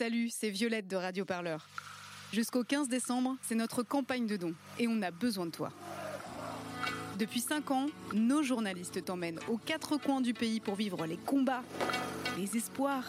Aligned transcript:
Salut, 0.00 0.30
c'est 0.30 0.48
Violette 0.48 0.88
de 0.88 0.96
Radio 0.96 1.26
Parleur. 1.26 1.68
Jusqu'au 2.32 2.64
15 2.64 2.88
décembre, 2.88 3.36
c'est 3.42 3.54
notre 3.54 3.82
campagne 3.82 4.26
de 4.26 4.38
dons 4.38 4.54
et 4.78 4.88
on 4.88 5.02
a 5.02 5.10
besoin 5.10 5.44
de 5.44 5.50
toi. 5.50 5.68
Depuis 7.18 7.40
5 7.40 7.70
ans, 7.70 7.86
nos 8.14 8.42
journalistes 8.42 9.04
t'emmènent 9.04 9.38
aux 9.46 9.58
quatre 9.58 9.98
coins 9.98 10.22
du 10.22 10.32
pays 10.32 10.58
pour 10.58 10.74
vivre 10.74 11.04
les 11.04 11.18
combats, 11.18 11.62
les 12.38 12.56
espoirs 12.56 13.04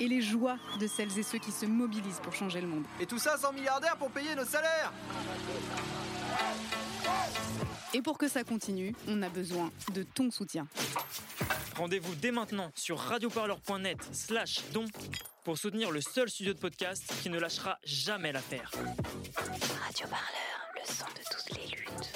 et 0.00 0.08
les 0.08 0.20
joies 0.20 0.58
de 0.80 0.88
celles 0.88 1.16
et 1.16 1.22
ceux 1.22 1.38
qui 1.38 1.52
se 1.52 1.64
mobilisent 1.64 2.20
pour 2.20 2.34
changer 2.34 2.60
le 2.60 2.66
monde. 2.66 2.82
Et 3.00 3.06
tout 3.06 3.20
ça 3.20 3.38
sans 3.38 3.52
milliardaires 3.52 3.96
pour 3.96 4.10
payer 4.10 4.34
nos 4.34 4.44
salaires 4.44 4.92
Et 7.94 8.02
pour 8.02 8.18
que 8.18 8.26
ça 8.26 8.42
continue, 8.42 8.96
on 9.06 9.22
a 9.22 9.28
besoin 9.28 9.70
de 9.94 10.02
ton 10.02 10.32
soutien. 10.32 10.66
Rendez-vous 11.76 12.16
dès 12.16 12.32
maintenant 12.32 12.72
sur 12.74 12.98
radioparleur.net 12.98 13.98
slash 14.10 14.64
don 14.72 14.86
pour 15.46 15.56
soutenir 15.56 15.92
le 15.92 16.00
seul 16.00 16.28
studio 16.28 16.54
de 16.54 16.58
podcast 16.58 17.04
qui 17.22 17.30
ne 17.30 17.38
lâchera 17.38 17.78
jamais 17.84 18.32
l'affaire. 18.32 18.68
Radio 19.36 20.08
Parleur, 20.08 20.58
le 20.74 20.92
son 20.92 21.04
de 21.04 21.22
toutes 21.30 21.56
les 21.56 21.68
luttes. 21.68 22.12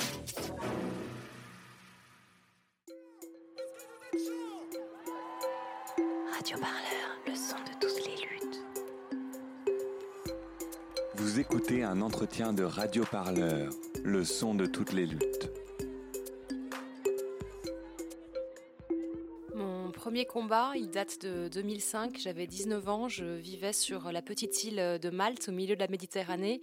Radio 6.35 6.59
Parleur, 6.59 7.21
le 7.25 7.35
son 7.37 7.59
de 7.59 7.71
toutes 7.81 8.05
les 8.05 8.17
luttes. 8.27 8.65
Vous 11.15 11.39
écoutez 11.39 11.85
un 11.85 12.01
entretien 12.01 12.53
de 12.53 12.65
Radio 12.65 13.05
Parleur, 13.05 13.71
le 14.03 14.25
son 14.25 14.57
de 14.57 14.67
toutes 14.67 14.93
les 14.93 15.07
luttes. 15.07 15.50
Combat, 20.25 20.73
il 20.77 20.91
date 20.91 21.25
de 21.25 21.49
2005. 21.49 22.19
J'avais 22.19 22.47
19 22.47 22.89
ans. 22.89 23.09
Je 23.09 23.25
vivais 23.25 23.73
sur 23.73 24.13
la 24.13 24.23
petite 24.23 24.65
île 24.65 24.99
de 25.01 25.11
Malte, 25.11 25.49
au 25.49 25.53
milieu 25.53 25.75
de 25.75 25.81
la 25.81 25.89
Méditerranée. 25.89 26.61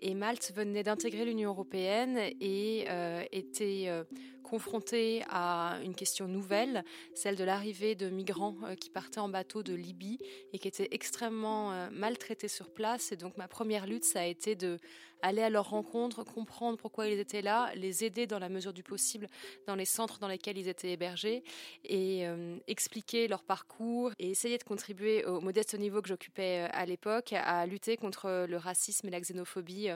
Et 0.00 0.14
Malte 0.14 0.52
venait 0.54 0.82
d'intégrer 0.82 1.24
l'Union 1.24 1.50
européenne 1.50 2.18
et 2.40 2.86
euh, 2.88 3.22
était 3.32 3.84
euh, 3.86 4.04
confrontée 4.44 5.22
à 5.30 5.78
une 5.82 5.94
question 5.96 6.28
nouvelle, 6.28 6.84
celle 7.14 7.34
de 7.34 7.42
l'arrivée 7.42 7.96
de 7.96 8.08
migrants 8.08 8.54
euh, 8.64 8.76
qui 8.76 8.90
partaient 8.90 9.18
en 9.18 9.28
bateau 9.28 9.64
de 9.64 9.74
Libye 9.74 10.20
et 10.52 10.58
qui 10.60 10.68
étaient 10.68 10.88
extrêmement 10.92 11.72
euh, 11.72 11.88
maltraités 11.90 12.46
sur 12.46 12.72
place. 12.72 13.10
Et 13.10 13.16
donc 13.16 13.36
ma 13.36 13.48
première 13.48 13.86
lutte, 13.86 14.04
ça 14.04 14.20
a 14.20 14.24
été 14.26 14.54
de 14.54 14.78
aller 15.22 15.42
à 15.42 15.48
leur 15.48 15.70
rencontre, 15.70 16.22
comprendre 16.22 16.76
pourquoi 16.76 17.08
ils 17.08 17.18
étaient 17.18 17.40
là, 17.40 17.72
les 17.74 18.04
aider 18.04 18.26
dans 18.26 18.38
la 18.38 18.50
mesure 18.50 18.74
du 18.74 18.82
possible 18.82 19.26
dans 19.66 19.74
les 19.74 19.86
centres 19.86 20.18
dans 20.18 20.28
lesquels 20.28 20.58
ils 20.58 20.68
étaient 20.68 20.92
hébergés 20.92 21.42
et 21.82 22.28
euh, 22.28 22.58
expliquer 22.66 23.26
leur 23.26 23.42
parcours 23.42 24.12
et 24.18 24.30
essayer 24.30 24.58
de 24.58 24.64
contribuer 24.64 25.24
au 25.24 25.40
modeste 25.40 25.78
niveau 25.78 26.02
que 26.02 26.08
j'occupais 26.08 26.68
à 26.72 26.84
l'époque 26.84 27.32
à 27.32 27.64
lutter 27.64 27.96
contre 27.96 28.44
le 28.46 28.56
racisme 28.58 29.08
et 29.08 29.10
la 29.10 29.20
xénophobie 29.20 29.88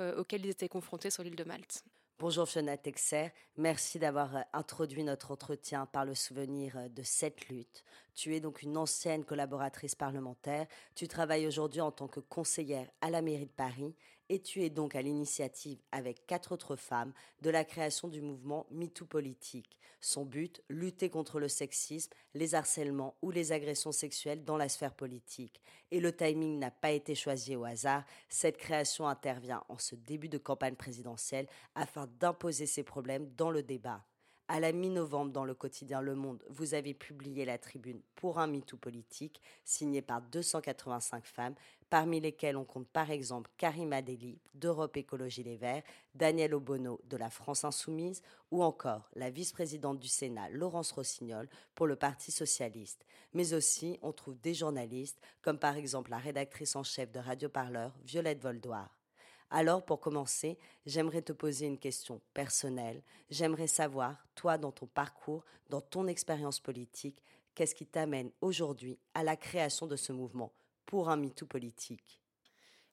auxquels 0.00 0.44
ils 0.44 0.50
étaient 0.50 0.68
confrontés 0.68 1.10
sur 1.10 1.22
l'île 1.22 1.36
de 1.36 1.44
Malte. 1.44 1.84
Bonjour 2.20 2.48
Fiona 2.48 2.76
Texer, 2.76 3.32
merci 3.56 3.98
d'avoir 3.98 4.36
euh, 4.36 4.40
introduit 4.52 5.02
notre 5.02 5.32
entretien 5.32 5.84
par 5.84 6.04
le 6.04 6.14
souvenir 6.14 6.76
euh, 6.76 6.88
de 6.88 7.02
cette 7.02 7.48
lutte. 7.48 7.82
Tu 8.14 8.36
es 8.36 8.40
donc 8.40 8.62
une 8.62 8.76
ancienne 8.76 9.24
collaboratrice 9.24 9.96
parlementaire, 9.96 10.68
tu 10.94 11.08
travailles 11.08 11.44
aujourd'hui 11.48 11.80
en 11.80 11.90
tant 11.90 12.06
que 12.06 12.20
conseillère 12.20 12.86
à 13.00 13.10
la 13.10 13.20
mairie 13.20 13.46
de 13.46 13.50
Paris 13.50 13.96
et 14.28 14.40
tu 14.40 14.62
es 14.62 14.70
donc 14.70 14.94
à 14.94 15.02
l'initiative 15.02 15.78
avec 15.92 16.26
quatre 16.26 16.52
autres 16.52 16.76
femmes 16.76 17.12
de 17.42 17.50
la 17.50 17.64
création 17.64 18.08
du 18.08 18.20
mouvement 18.20 18.66
MeToo 18.70 19.06
Politique. 19.06 19.78
Son 20.00 20.24
but, 20.24 20.62
lutter 20.68 21.08
contre 21.08 21.40
le 21.40 21.48
sexisme, 21.48 22.12
les 22.34 22.54
harcèlements 22.54 23.16
ou 23.22 23.30
les 23.30 23.52
agressions 23.52 23.92
sexuelles 23.92 24.44
dans 24.44 24.56
la 24.56 24.68
sphère 24.68 24.94
politique. 24.94 25.62
Et 25.90 26.00
le 26.00 26.14
timing 26.14 26.58
n'a 26.58 26.70
pas 26.70 26.90
été 26.90 27.14
choisi 27.14 27.56
au 27.56 27.64
hasard, 27.64 28.04
cette 28.28 28.58
création 28.58 29.08
intervient 29.08 29.64
en 29.68 29.78
ce 29.78 29.94
début 29.94 30.28
de 30.28 30.38
campagne 30.38 30.76
présidentielle 30.76 31.46
afin 31.74 32.06
d'imposer 32.18 32.66
ces 32.66 32.82
problèmes 32.82 33.30
dans 33.36 33.50
le 33.50 33.62
débat. 33.62 34.04
À 34.46 34.60
la 34.60 34.72
mi-novembre, 34.72 35.32
dans 35.32 35.46
le 35.46 35.54
quotidien 35.54 36.02
Le 36.02 36.14
Monde, 36.14 36.44
vous 36.50 36.74
avez 36.74 36.92
publié 36.92 37.46
la 37.46 37.56
tribune 37.56 38.02
pour 38.14 38.38
un 38.38 38.46
MeToo 38.46 38.76
politique, 38.76 39.40
signée 39.64 40.02
par 40.02 40.20
285 40.20 41.24
femmes, 41.24 41.54
parmi 41.94 42.18
lesquelles 42.18 42.56
on 42.56 42.64
compte 42.64 42.88
par 42.88 43.12
exemple 43.12 43.48
Karima 43.56 44.02
Deli 44.02 44.40
d'Europe 44.52 44.96
Écologie 44.96 45.44
Les 45.44 45.56
Verts, 45.56 45.84
Daniel 46.12 46.52
Obono 46.52 47.00
de 47.04 47.16
la 47.16 47.30
France 47.30 47.62
Insoumise 47.62 48.20
ou 48.50 48.64
encore 48.64 49.08
la 49.14 49.30
vice-présidente 49.30 50.00
du 50.00 50.08
Sénat 50.08 50.48
Laurence 50.48 50.90
Rossignol 50.90 51.48
pour 51.76 51.86
le 51.86 51.94
Parti 51.94 52.32
Socialiste. 52.32 53.06
Mais 53.32 53.54
aussi, 53.54 53.96
on 54.02 54.10
trouve 54.10 54.40
des 54.40 54.54
journalistes, 54.54 55.20
comme 55.40 55.60
par 55.60 55.76
exemple 55.76 56.10
la 56.10 56.18
rédactrice 56.18 56.74
en 56.74 56.82
chef 56.82 57.12
de 57.12 57.20
Radio 57.20 57.48
Parleur, 57.48 57.92
Violette 58.04 58.42
Voldoir. 58.42 58.98
Alors, 59.50 59.84
pour 59.84 60.00
commencer, 60.00 60.58
j'aimerais 60.86 61.22
te 61.22 61.32
poser 61.32 61.66
une 61.66 61.78
question 61.78 62.20
personnelle. 62.32 63.04
J'aimerais 63.30 63.68
savoir, 63.68 64.16
toi, 64.34 64.58
dans 64.58 64.72
ton 64.72 64.86
parcours, 64.86 65.44
dans 65.70 65.80
ton 65.80 66.08
expérience 66.08 66.58
politique, 66.58 67.22
qu'est-ce 67.54 67.76
qui 67.76 67.86
t'amène 67.86 68.32
aujourd'hui 68.40 68.98
à 69.14 69.22
la 69.22 69.36
création 69.36 69.86
de 69.86 69.94
ce 69.94 70.12
mouvement? 70.12 70.50
Pour 70.86 71.10
un 71.10 71.16
MeToo 71.16 71.46
politique 71.46 72.23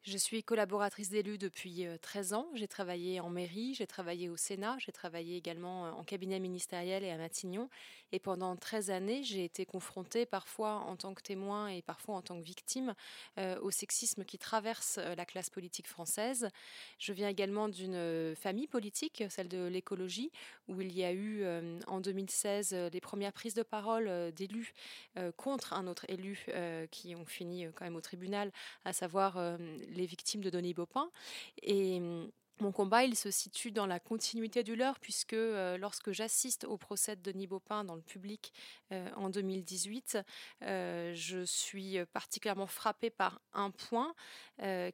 Je 0.03 0.17
suis 0.17 0.43
collaboratrice 0.43 1.09
d'élus 1.09 1.37
depuis 1.37 1.85
euh, 1.85 1.95
13 2.01 2.33
ans. 2.33 2.47
J'ai 2.55 2.67
travaillé 2.67 3.19
en 3.19 3.29
mairie, 3.29 3.75
j'ai 3.75 3.85
travaillé 3.85 4.29
au 4.29 4.35
Sénat, 4.35 4.75
j'ai 4.79 4.91
travaillé 4.91 5.37
également 5.37 5.85
euh, 5.85 5.91
en 5.91 6.03
cabinet 6.03 6.39
ministériel 6.39 7.03
et 7.03 7.11
à 7.11 7.17
Matignon. 7.17 7.69
Et 8.11 8.17
pendant 8.17 8.55
13 8.55 8.89
années, 8.89 9.23
j'ai 9.23 9.45
été 9.45 9.63
confrontée 9.63 10.25
parfois 10.25 10.77
en 10.87 10.95
tant 10.95 11.13
que 11.13 11.21
témoin 11.21 11.67
et 11.67 11.83
parfois 11.83 12.15
en 12.15 12.23
tant 12.23 12.39
que 12.39 12.43
victime 12.43 12.95
euh, 13.37 13.59
au 13.61 13.69
sexisme 13.69 14.25
qui 14.25 14.39
traverse 14.39 14.97
euh, 14.97 15.13
la 15.13 15.25
classe 15.25 15.51
politique 15.51 15.87
française. 15.87 16.49
Je 16.97 17.13
viens 17.13 17.29
également 17.29 17.69
d'une 17.69 17.93
euh, 17.93 18.35
famille 18.35 18.67
politique, 18.67 19.23
celle 19.29 19.49
de 19.49 19.67
l'écologie, 19.67 20.31
où 20.67 20.81
il 20.81 20.91
y 20.97 21.03
a 21.03 21.11
eu 21.11 21.43
euh, 21.43 21.79
en 21.85 22.01
2016 22.01 22.71
euh, 22.73 22.89
les 22.91 23.01
premières 23.01 23.33
prises 23.33 23.53
de 23.53 23.63
parole 23.63 24.07
euh, 24.07 24.31
d'élus 24.31 24.73
euh, 25.17 25.31
contre 25.31 25.73
un 25.73 25.85
autre 25.85 26.05
élu 26.09 26.43
euh, 26.49 26.87
qui 26.87 27.15
ont 27.15 27.25
fini 27.25 27.65
euh, 27.65 27.71
quand 27.75 27.85
même 27.85 27.95
au 27.95 28.01
tribunal, 28.01 28.51
à 28.83 28.93
savoir 28.93 29.37
euh, 29.37 29.57
les 29.91 30.05
victimes 30.05 30.41
de 30.41 30.49
Denis 30.49 30.73
Baupin. 30.73 31.09
Et 31.61 31.97
hum, 31.99 32.29
mon 32.61 32.71
combat, 32.71 33.03
il 33.03 33.15
se 33.15 33.31
situe 33.31 33.71
dans 33.71 33.87
la 33.87 33.99
continuité 33.99 34.63
du 34.63 34.75
leur, 34.75 34.99
puisque 34.99 35.33
euh, 35.33 35.79
lorsque 35.79 36.11
j'assiste 36.11 36.63
au 36.65 36.77
procès 36.77 37.15
de 37.15 37.21
Denis 37.21 37.47
Baupin 37.47 37.83
dans 37.83 37.95
le 37.95 38.03
public 38.03 38.53
euh, 38.91 39.09
en 39.15 39.31
2018, 39.31 40.19
euh, 40.61 41.11
je 41.15 41.43
suis 41.43 41.97
particulièrement 42.13 42.67
frappée 42.67 43.09
par 43.09 43.41
un 43.53 43.71
point 43.71 44.13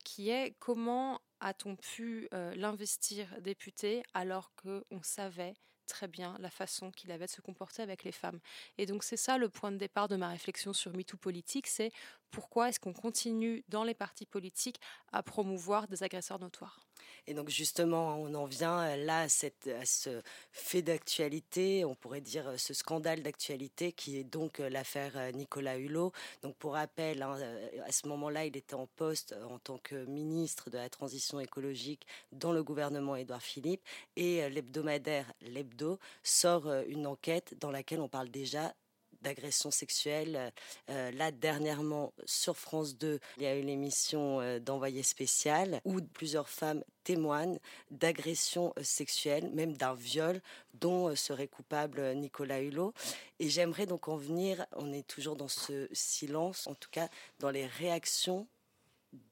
qui 0.04 0.30
est 0.30 0.56
comment 0.60 1.20
a-t-on 1.42 1.76
pu 1.76 2.30
l'investir 2.32 3.28
député 3.42 4.02
alors 4.14 4.52
qu'on 4.56 5.04
savait 5.04 5.56
très 5.88 6.08
bien 6.08 6.36
la 6.40 6.50
façon 6.52 6.92
qu'il 6.92 7.12
avait 7.12 7.26
de 7.26 7.32
se 7.32 7.42
comporter 7.42 7.82
avec 7.82 8.04
les 8.04 8.12
femmes. 8.12 8.40
Et 8.78 8.86
donc 8.86 9.04
c'est 9.04 9.18
ça 9.18 9.38
le 9.38 9.50
point 9.50 9.72
de 9.72 9.78
départ 9.78 10.08
de 10.08 10.16
ma 10.16 10.30
réflexion 10.30 10.74
sur 10.74 10.94
MeToo 10.94 11.18
politique, 11.18 11.68
c'est 11.68 11.92
pourquoi 12.32 12.70
est-ce 12.70 12.80
qu'on 12.80 12.94
continue 12.94 13.64
dans 13.70 13.84
les 13.84 13.94
partis 13.96 14.26
politiques 14.26 14.80
à 15.12 15.24
promouvoir 15.24 15.88
des 15.88 16.04
agresseurs 16.04 16.40
notoires? 16.40 16.87
Et 17.28 17.34
donc 17.34 17.50
justement, 17.50 18.16
on 18.16 18.34
en 18.36 18.46
vient 18.46 18.80
euh, 18.80 18.96
là 18.96 19.24
à, 19.24 19.28
ce 19.28 20.22
fait 20.52 20.82
d'actualité, 20.82 21.84
on 21.84 21.94
pourrait 21.94 22.22
dire 22.22 22.48
euh, 22.48 22.58
ce 22.58 22.74
scandale 22.74 23.22
d'actualité 23.22 23.92
qui 23.92 24.18
est 24.18 24.24
donc 24.24 24.62
euh, 24.62 24.70
l'affaire 24.70 25.34
Nicolas 25.34 25.78
Hulot. 25.78 26.14
Donc 26.42 26.56
pour 26.56 26.74
rappel, 26.74 27.22
hein, 27.22 27.38
à 27.86 27.92
ce 27.92 28.08
moment-là, 28.08 28.46
il 28.46 28.56
était 28.56 28.76
en 28.76 28.88
poste 28.88 29.36
en 29.50 29.60
tant 29.60 29.78
que 29.78 30.06
ministre 30.06 30.70
de 30.70 30.78
la 30.78 30.90
transition 30.90 31.42
écologique 31.42 32.08
dans 32.32 32.54
le 32.54 32.64
gouvernement 32.64 33.18
Édouard 33.18 33.42
Philippe 33.42 33.82
et 34.16 34.50
l'hebdomadaire 34.50 35.32
L'Hebdo 35.42 36.00
sort 36.24 36.72
une 36.88 37.08
enquête 37.08 37.56
dans 37.60 37.72
laquelle 37.72 38.00
on 38.00 38.08
parle 38.08 38.30
déjà 38.30 38.74
d'agressions 39.22 39.72
sexuelles. 39.72 40.52
Euh, 40.90 41.12
là, 41.12 41.32
dernièrement, 41.32 42.14
sur 42.26 42.58
France 42.58 42.98
2, 42.98 43.20
il 43.38 43.44
y 43.44 43.46
a 43.46 43.56
eu 43.56 43.62
l'émission 43.62 44.40
euh, 44.42 44.60
d'envoyé 44.60 45.04
spécial 45.04 45.82
où 45.86 46.02
plusieurs 46.02 46.50
femmes 46.50 46.84
témoignent 47.08 47.60
d'agressions 47.90 48.74
euh, 48.78 48.84
sexuelles, 48.84 49.50
même 49.54 49.78
d'un 49.78 49.94
viol 49.94 50.42
dont 50.74 51.08
euh, 51.08 51.16
serait 51.16 51.48
coupable 51.48 52.14
Nicolas 52.16 52.62
Hulot. 52.62 52.94
Et 53.40 53.50
j'aimerais 53.50 53.86
donc 53.86 54.10
en 54.10 54.18
venir, 54.18 54.66
on 54.76 54.92
est 54.92 55.08
toujours 55.08 55.38
dans 55.38 55.48
ce 55.48 55.88
silence, 55.94 56.68
en 56.68 56.76
tout 56.76 56.90
cas 56.92 57.08
dans 57.40 57.50
les 57.50 57.66
réactions 57.66 58.46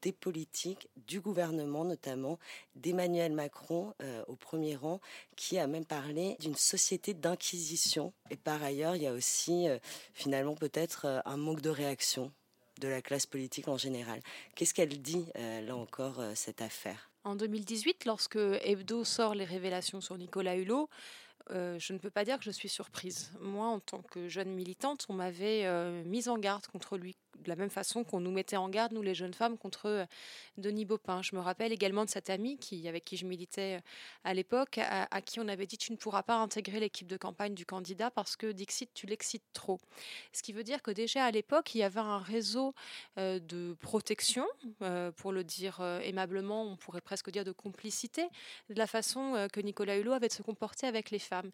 des 0.02 0.12
politiques, 0.12 0.88
du 0.96 1.20
gouvernement 1.20 1.84
notamment, 1.84 2.38
d'Emmanuel 2.74 3.32
Macron 3.32 3.94
euh, 4.02 4.22
au 4.28 4.36
premier 4.36 4.76
rang, 4.76 5.00
qui 5.36 5.58
a 5.58 5.66
même 5.66 5.84
parlé 5.84 6.36
d'une 6.40 6.56
société 6.56 7.14
d'inquisition. 7.14 8.12
Et 8.30 8.36
par 8.36 8.62
ailleurs, 8.62 8.96
il 8.96 9.02
y 9.02 9.06
a 9.06 9.12
aussi 9.12 9.68
euh, 9.68 9.78
finalement 10.14 10.54
peut-être 10.54 11.06
euh, 11.06 11.20
un 11.24 11.36
manque 11.36 11.60
de 11.60 11.70
réaction 11.70 12.32
de 12.80 12.88
la 12.88 13.00
classe 13.00 13.26
politique 13.26 13.68
en 13.68 13.78
général. 13.78 14.20
Qu'est-ce 14.54 14.74
qu'elle 14.74 15.00
dit, 15.00 15.24
là 15.34 15.74
encore, 15.74 16.20
cette 16.34 16.60
affaire? 16.60 17.10
En 17.24 17.34
2018, 17.34 18.04
lorsque 18.04 18.36
Hebdo 18.36 19.02
sort 19.02 19.34
les 19.34 19.46
révélations 19.46 20.02
sur 20.02 20.18
Nicolas 20.18 20.56
Hulot, 20.56 20.90
je 21.48 21.92
ne 21.94 21.96
peux 21.96 22.10
pas 22.10 22.26
dire 22.26 22.36
que 22.36 22.44
je 22.44 22.50
suis 22.50 22.68
surprise. 22.68 23.32
Moi, 23.40 23.66
en 23.66 23.80
tant 23.80 24.02
que 24.02 24.28
jeune 24.28 24.50
militante, 24.50 25.06
on 25.08 25.14
m'avait 25.14 25.64
mise 26.04 26.28
en 26.28 26.36
garde 26.36 26.66
contre 26.66 26.98
lui 26.98 27.16
de 27.42 27.48
la 27.48 27.56
même 27.56 27.70
façon 27.70 28.04
qu'on 28.04 28.20
nous 28.20 28.30
mettait 28.30 28.56
en 28.56 28.68
garde, 28.68 28.92
nous 28.92 29.02
les 29.02 29.14
jeunes 29.14 29.34
femmes, 29.34 29.58
contre 29.58 30.06
Denis 30.58 30.84
Baupin. 30.84 31.22
Je 31.22 31.34
me 31.36 31.40
rappelle 31.40 31.72
également 31.72 32.04
de 32.04 32.10
cette 32.10 32.30
amie 32.30 32.58
qui, 32.58 32.88
avec 32.88 33.04
qui 33.04 33.16
je 33.16 33.26
militais 33.26 33.80
à 34.24 34.34
l'époque, 34.34 34.78
à, 34.78 35.20
qui 35.22 35.40
on 35.40 35.48
avait 35.48 35.66
dit 35.66 35.78
tu 35.78 35.92
ne 35.92 35.96
pourras 35.96 36.22
pas 36.22 36.36
intégrer 36.36 36.80
l'équipe 36.80 37.06
de 37.06 37.16
campagne 37.16 37.54
du 37.54 37.66
candidat 37.66 38.10
parce 38.10 38.36
que 38.36 38.52
Dixit, 38.52 38.90
tu 38.94 39.06
l'excites 39.06 39.44
trop. 39.52 39.78
Ce 40.32 40.42
qui 40.42 40.52
veut 40.52 40.64
dire 40.64 40.82
que 40.82 40.90
déjà 40.90 41.24
à 41.24 41.30
l'époque, 41.30 41.74
il 41.74 41.78
y 41.78 41.82
avait 41.82 42.00
un 42.00 42.18
réseau 42.18 42.74
de 43.16 43.76
protection, 43.80 44.46
pour 45.16 45.32
le 45.32 45.44
dire 45.44 45.80
aimablement, 46.02 46.64
on 46.64 46.76
pourrait 46.76 47.00
presque 47.00 47.30
dire 47.30 47.44
de 47.44 47.52
complicité, 47.52 48.26
de 48.68 48.74
la 48.74 48.86
façon 48.86 49.48
que 49.52 49.60
Nicolas 49.60 49.96
Hulot 49.96 50.12
avait 50.12 50.28
de 50.28 50.32
se 50.32 50.42
comporter 50.42 50.86
avec 50.86 51.10
les 51.10 51.18
femmes. 51.18 51.50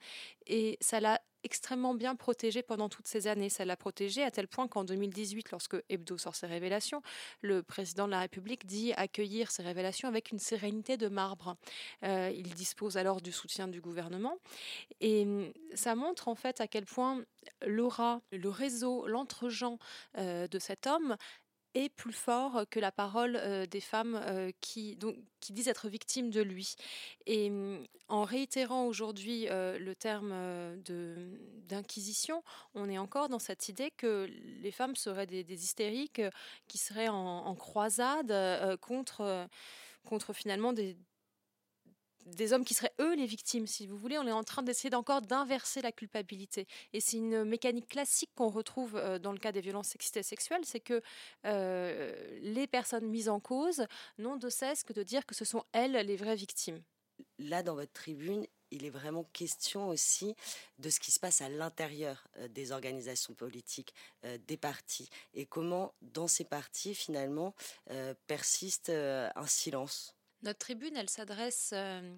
Et 0.46 0.78
ça 0.80 1.00
l'a 1.00 1.20
extrêmement 1.44 1.94
bien 1.94 2.14
protégé 2.14 2.62
pendant 2.62 2.88
toutes 2.88 3.08
ces 3.08 3.26
années. 3.26 3.48
Ça 3.48 3.64
l'a 3.64 3.76
protégé 3.76 4.22
à 4.22 4.30
tel 4.30 4.48
point 4.48 4.68
qu'en 4.68 4.84
2018, 4.84 5.50
lorsque 5.50 5.76
Hebdo 5.88 6.18
sort 6.18 6.34
ses 6.34 6.46
révélations, 6.46 7.02
le 7.40 7.62
président 7.62 8.06
de 8.06 8.12
la 8.12 8.20
République 8.20 8.66
dit 8.66 8.92
accueillir 8.94 9.50
ces 9.50 9.62
révélations 9.62 10.08
avec 10.08 10.30
une 10.30 10.38
sérénité 10.38 10.96
de 10.96 11.08
marbre. 11.08 11.56
Euh, 12.04 12.32
il 12.34 12.54
dispose 12.54 12.96
alors 12.96 13.20
du 13.20 13.32
soutien 13.32 13.68
du 13.68 13.80
gouvernement. 13.80 14.38
Et 15.00 15.22
hum, 15.22 15.52
ça 15.74 15.94
montre 15.94 16.28
en 16.28 16.34
fait 16.34 16.60
à 16.60 16.66
quel 16.66 16.84
point 16.84 17.24
l'aura, 17.66 18.20
le 18.30 18.48
réseau, 18.48 19.06
l'entre-gens 19.06 19.78
euh, 20.18 20.46
de 20.46 20.58
cet 20.58 20.86
homme 20.86 21.16
est 21.74 21.88
plus 21.88 22.12
fort 22.12 22.64
que 22.70 22.80
la 22.80 22.92
parole 22.92 23.40
des 23.70 23.80
femmes 23.80 24.20
qui, 24.60 24.96
donc, 24.96 25.16
qui 25.40 25.52
disent 25.52 25.68
être 25.68 25.88
victimes 25.88 26.30
de 26.30 26.40
lui. 26.40 26.76
Et 27.26 27.50
mmh, 27.50 27.86
en 28.08 28.24
réitérant 28.24 28.86
aujourd'hui 28.86 29.46
le 29.48 29.92
terme 29.94 30.34
d'inquisition, 31.68 32.42
on 32.74 32.88
est 32.88 32.98
encore 32.98 33.28
dans 33.28 33.38
cette 33.38 33.68
idée 33.68 33.90
que 33.90 34.28
les 34.60 34.72
femmes 34.72 34.96
seraient 34.96 35.26
des, 35.26 35.44
hystériques 35.64 36.22
qui 36.68 36.78
seraient 36.78 37.08
en, 37.08 37.54
croisade 37.54 38.78
contre, 38.80 39.48
contre 40.04 40.32
finalement 40.32 40.72
des, 40.72 40.96
des 42.26 42.52
hommes 42.52 42.64
qui 42.64 42.74
seraient 42.74 42.92
eux 43.00 43.14
les 43.14 43.26
victimes, 43.26 43.66
si 43.66 43.86
vous 43.86 43.96
voulez. 43.96 44.18
On 44.18 44.26
est 44.26 44.32
en 44.32 44.44
train 44.44 44.62
d'essayer 44.62 44.94
encore 44.94 45.22
d'inverser 45.22 45.82
la 45.82 45.92
culpabilité. 45.92 46.66
Et 46.92 47.00
c'est 47.00 47.16
une 47.16 47.44
mécanique 47.44 47.88
classique 47.88 48.30
qu'on 48.34 48.48
retrouve 48.48 48.96
euh, 48.96 49.18
dans 49.18 49.32
le 49.32 49.38
cas 49.38 49.52
des 49.52 49.60
violences 49.60 49.88
sexistes 49.88 50.16
et 50.16 50.22
sexuelles, 50.22 50.64
c'est 50.64 50.80
que 50.80 51.02
euh, 51.46 52.38
les 52.40 52.66
personnes 52.66 53.06
mises 53.06 53.28
en 53.28 53.40
cause 53.40 53.86
n'ont 54.18 54.36
de 54.36 54.48
cesse 54.48 54.82
que 54.82 54.92
de 54.92 55.02
dire 55.02 55.26
que 55.26 55.34
ce 55.34 55.44
sont 55.44 55.64
elles 55.72 55.92
les 55.92 56.16
vraies 56.16 56.36
victimes. 56.36 56.82
Là, 57.38 57.62
dans 57.62 57.74
votre 57.74 57.92
tribune, 57.92 58.46
il 58.70 58.84
est 58.84 58.90
vraiment 58.90 59.24
question 59.32 59.88
aussi 59.88 60.34
de 60.78 60.88
ce 60.88 60.98
qui 60.98 61.10
se 61.10 61.20
passe 61.20 61.42
à 61.42 61.48
l'intérieur 61.48 62.26
euh, 62.38 62.48
des 62.48 62.72
organisations 62.72 63.34
politiques, 63.34 63.94
des 64.46 64.56
partis, 64.56 65.08
et 65.34 65.46
comment 65.46 65.94
dans 66.00 66.28
ces 66.28 66.44
partis, 66.44 66.94
finalement, 66.94 67.54
persiste 68.26 68.90
un 68.90 69.46
silence. 69.46 70.14
Notre 70.42 70.58
tribune, 70.58 70.96
elle 70.96 71.08
s'adresse 71.08 71.70
euh, 71.72 72.16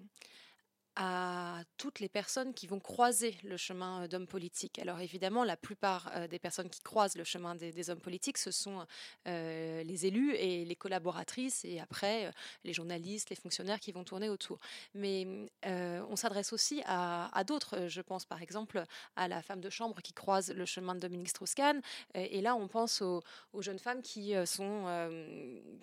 à 0.95 1.59
toutes 1.77 1.99
les 1.99 2.07
personnes 2.07 2.53
qui 2.53 2.67
vont 2.67 2.79
croiser 2.79 3.37
le 3.43 3.57
chemin 3.57 4.03
euh, 4.03 4.07
d'hommes 4.07 4.27
politiques. 4.27 4.79
Alors 4.79 4.99
évidemment, 5.01 5.43
la 5.43 5.57
plupart 5.57 6.09
euh, 6.15 6.27
des 6.27 6.39
personnes 6.39 6.69
qui 6.69 6.81
croisent 6.81 7.17
le 7.17 7.23
chemin 7.25 7.55
des, 7.55 7.89
hommes 7.89 7.99
politiques, 7.99 8.37
ce 8.37 8.51
sont 8.51 8.85
euh, 9.27 9.83
les 9.83 10.05
élus 10.05 10.33
et 10.35 10.63
les 10.63 10.75
collaboratrices, 10.75 11.65
et 11.65 11.79
après 11.79 12.31
les 12.63 12.73
journalistes, 12.73 13.29
les 13.29 13.35
fonctionnaires 13.35 13.79
qui 13.79 13.91
vont 13.91 14.03
tourner 14.03 14.29
autour. 14.29 14.59
Mais 14.93 15.27
on 15.63 16.15
s'adresse 16.15 16.53
aussi 16.53 16.81
à, 16.85 17.43
d'autres. 17.45 17.87
Je 17.87 18.01
pense 18.01 18.25
par 18.25 18.41
exemple 18.41 18.83
à 19.15 19.27
la 19.27 19.41
femme 19.41 19.61
de 19.61 19.69
chambre 19.69 20.01
qui 20.01 20.13
croise 20.13 20.51
le 20.51 20.65
chemin 20.65 20.95
de 20.95 20.99
Dominique 20.99 21.29
Strauss-Kahn. 21.29 21.81
Et, 22.15 22.41
là, 22.41 22.55
on 22.55 22.67
pense 22.67 23.01
aux, 23.01 23.21
jeunes 23.59 23.79
femmes 23.79 24.01
qui 24.01 24.33
sont, 24.45 25.09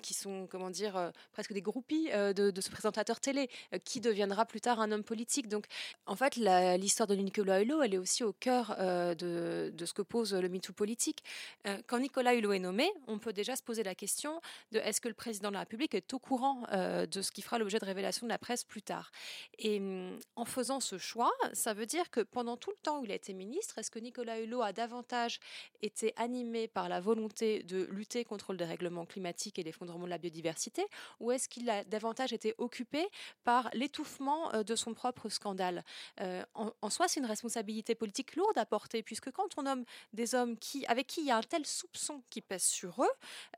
qui 0.02 0.14
sont, 0.14 0.46
comment 0.50 0.70
dire, 0.70 1.12
presque 1.32 1.52
des 1.52 1.62
groupies 1.62 2.10
de, 2.10 2.50
de 2.50 2.60
ce 2.60 2.70
présentateur 2.70 3.20
télé, 3.20 3.48
qui 3.84 4.00
deviendra 4.00 4.46
plus 4.46 4.60
tard 4.60 4.80
un 4.80 4.90
homme 4.90 5.01
politique. 5.02 5.48
Donc, 5.48 5.66
en 6.06 6.16
fait, 6.16 6.36
l'histoire 6.36 7.06
de 7.06 7.14
Nicolas 7.14 7.62
Hulot, 7.62 7.82
elle 7.82 7.94
est 7.94 7.98
aussi 7.98 8.24
au 8.24 8.32
cœur 8.32 8.74
euh, 8.78 9.14
de, 9.14 9.72
de, 9.74 9.86
ce 9.86 9.92
que 9.92 10.02
pose 10.02 10.34
le 10.34 10.48
MeToo 10.48 10.72
politique. 10.72 11.22
Euh, 11.66 11.78
quand 11.86 11.98
Nicolas 11.98 12.34
Hulot 12.34 12.52
est 12.52 12.58
nommé, 12.58 12.90
on 13.06 13.18
peut 13.18 13.32
déjà 13.32 13.56
se 13.56 13.62
poser 13.62 13.82
la 13.82 13.94
question 13.94 14.40
de 14.72 14.78
est-ce 14.78 15.00
que 15.00 15.08
le 15.08 15.14
président 15.14 15.48
de 15.48 15.54
la 15.54 15.60
République 15.60 15.94
est 15.94 16.12
au 16.14 16.18
courant 16.18 16.64
euh, 16.72 17.06
de 17.06 17.22
ce 17.22 17.30
qui 17.30 17.42
fera 17.42 17.58
l'objet 17.58 17.78
de 17.78 17.84
révélation 17.84 18.26
de 18.26 18.32
la 18.32 18.38
presse 18.38 18.64
plus 18.64 18.82
tard 18.82 19.10
Et 19.58 19.80
mm, 19.80 20.18
en 20.36 20.44
faisant 20.44 20.80
ce 20.80 20.98
choix, 20.98 21.32
ça 21.52 21.74
veut 21.74 21.86
dire 21.86 22.10
que 22.10 22.20
pendant 22.20 22.56
tout 22.56 22.70
le 22.70 22.76
temps 22.82 23.00
où 23.00 23.04
il 23.04 23.12
a 23.12 23.14
été 23.14 23.32
ministre, 23.32 23.78
est-ce 23.78 23.90
que 23.90 23.98
Nicolas 23.98 24.40
Hulot 24.40 24.62
a 24.62 24.72
davantage 24.72 25.40
été 25.82 26.12
animé 26.16 26.68
par 26.68 26.88
la 26.88 27.00
volonté 27.00 27.62
de 27.62 27.84
lutter 27.90 28.24
contre 28.24 28.52
le 28.52 28.58
dérèglement 28.58 29.06
climatique 29.06 29.58
et 29.58 29.62
l'effondrement 29.62 30.04
de 30.04 30.10
la 30.10 30.18
biodiversité, 30.18 30.84
ou 31.20 31.32
est-ce 31.32 31.48
qu'il 31.48 31.68
a 31.70 31.84
davantage 31.84 32.32
été 32.32 32.54
occupé 32.58 33.06
par 33.44 33.70
l'étouffement 33.72 34.50
de 34.62 34.74
son 34.76 34.91
propre 34.94 35.28
scandale. 35.28 35.84
Euh, 36.20 36.44
en, 36.54 36.90
soi, 36.90 37.08
c'est 37.08 37.20
une 37.20 37.26
responsabilité 37.26 37.94
politique 37.94 38.36
lourde 38.36 38.56
à 38.58 38.66
porter, 38.66 39.02
puisque 39.02 39.30
quand 39.30 39.58
on 39.58 39.62
nomme 39.62 39.84
des 40.12 40.34
hommes 40.34 40.56
qui, 40.58 40.86
avec 40.86 41.06
qui 41.06 41.20
il 41.20 41.26
y 41.26 41.30
a 41.30 41.36
un 41.36 41.42
tel 41.42 41.66
soupçon 41.66 42.22
qui 42.30 42.40
pèse 42.40 42.64
sur 42.64 43.02
eux, 43.02 43.10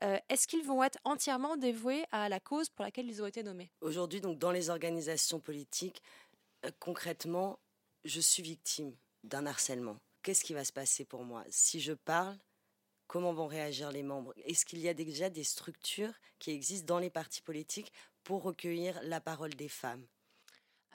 euh, 0.03 0.17
est-ce 0.29 0.47
qu'ils 0.47 0.65
vont 0.65 0.83
être 0.83 0.99
entièrement 1.03 1.57
dévoués 1.57 2.05
à 2.11 2.29
la 2.29 2.39
cause 2.39 2.69
pour 2.69 2.85
laquelle 2.85 3.09
ils 3.09 3.21
ont 3.21 3.27
été 3.27 3.43
nommés? 3.43 3.71
Aujourd'hui, 3.81 4.21
donc, 4.21 4.39
dans 4.39 4.51
les 4.51 4.69
organisations 4.69 5.39
politiques, 5.39 6.01
euh, 6.65 6.71
concrètement, 6.79 7.59
je 8.03 8.19
suis 8.19 8.43
victime 8.43 8.95
d'un 9.23 9.45
harcèlement. 9.45 9.97
Qu'est-ce 10.21 10.43
qui 10.43 10.53
va 10.53 10.63
se 10.63 10.73
passer 10.73 11.05
pour 11.05 11.23
moi? 11.23 11.43
Si 11.49 11.79
je 11.79 11.93
parle, 11.93 12.37
comment 13.07 13.33
vont 13.33 13.47
réagir 13.47 13.91
les 13.91 14.03
membres? 14.03 14.33
Est-ce 14.37 14.65
qu'il 14.65 14.79
y 14.79 14.89
a 14.89 14.93
déjà 14.93 15.29
des 15.29 15.43
structures 15.43 16.13
qui 16.39 16.51
existent 16.51 16.87
dans 16.87 16.99
les 16.99 17.09
partis 17.09 17.41
politiques 17.41 17.91
pour 18.23 18.43
recueillir 18.43 18.99
la 19.03 19.21
parole 19.21 19.53
des 19.53 19.69
femmes? 19.69 20.05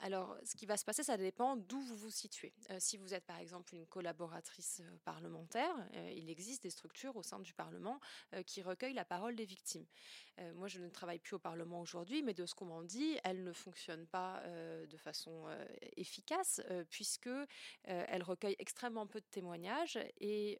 Alors, 0.03 0.35
ce 0.43 0.55
qui 0.55 0.65
va 0.65 0.77
se 0.77 0.83
passer, 0.83 1.03
ça 1.03 1.15
dépend 1.15 1.55
d'où 1.55 1.79
vous 1.79 1.95
vous 1.95 2.09
situez. 2.09 2.53
Euh, 2.71 2.77
si 2.79 2.97
vous 2.97 3.13
êtes 3.13 3.25
par 3.25 3.37
exemple 3.37 3.75
une 3.75 3.85
collaboratrice 3.85 4.81
euh, 4.83 4.97
parlementaire, 5.05 5.75
euh, 5.93 6.11
il 6.15 6.27
existe 6.31 6.63
des 6.63 6.71
structures 6.71 7.15
au 7.15 7.23
sein 7.23 7.39
du 7.39 7.53
Parlement 7.53 7.99
qui 8.45 8.61
recueillent 8.61 8.93
la 8.93 9.05
parole 9.05 9.35
des 9.35 9.45
victimes. 9.45 9.85
moi, 10.55 10.67
je 10.67 10.79
ne 10.79 10.89
travaille 10.89 11.19
plus 11.19 11.35
au 11.35 11.39
Parlement 11.39 11.81
aujourd'hui, 11.81 12.23
mais 12.23 12.33
de 12.33 12.45
ce 12.45 12.55
qu'on 12.55 12.65
m'en 12.65 12.81
dit, 12.81 13.17
elle 13.23 13.43
ne 13.43 13.51
fonctionne 13.51 14.07
pas 14.07 14.41
de 14.45 14.97
façon 14.97 15.47
efficace 15.97 16.61
puisque 16.89 17.29
elle 17.83 18.23
recueille 18.23 18.55
extrêmement 18.57 19.05
peu 19.05 19.19
de 19.19 19.25
témoignages 19.25 19.99
et 20.19 20.59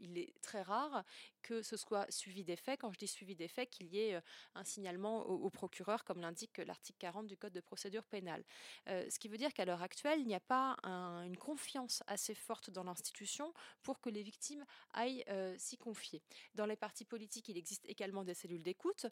il 0.00 0.18
est 0.18 0.34
très 0.42 0.62
rare 0.62 1.04
que 1.44 1.62
ce 1.62 1.76
soit 1.76 2.10
suivi 2.10 2.42
des 2.42 2.56
faits. 2.56 2.80
Quand 2.80 2.90
je 2.90 2.98
dis 2.98 3.06
suivi 3.06 3.36
des 3.36 3.48
faits, 3.48 3.70
qu'il 3.70 3.86
y 3.86 4.00
ait 4.00 4.20
un 4.54 4.64
signalement 4.64 5.26
au 5.26 5.50
procureur, 5.50 6.04
comme 6.04 6.20
l'indique 6.20 6.58
l'article 6.58 6.98
40 6.98 7.26
du 7.26 7.36
Code 7.36 7.52
de 7.52 7.60
procédure 7.60 8.04
pénale. 8.04 8.42
Ce 8.86 9.18
qui 9.18 9.28
veut 9.28 9.36
dire 9.36 9.52
qu'à 9.52 9.64
l'heure 9.64 9.82
actuelle, 9.82 10.20
il 10.20 10.26
n'y 10.26 10.34
a 10.34 10.40
pas 10.40 10.76
une 10.82 11.36
confiance 11.36 12.02
assez 12.06 12.34
forte 12.34 12.70
dans 12.70 12.82
l'institution 12.82 13.52
pour 13.82 14.00
que 14.00 14.08
les 14.08 14.22
victimes 14.22 14.64
aillent 14.94 15.24
s'y 15.58 15.76
confier. 15.76 16.22
Dans 16.54 16.66
les 16.66 16.76
partis 16.76 17.04
politiques, 17.04 17.48
il 17.48 17.58
existe 17.58 17.84
également 17.86 18.24
des 18.24 18.34
cellules 18.34 18.62
d'écoute 18.62 19.06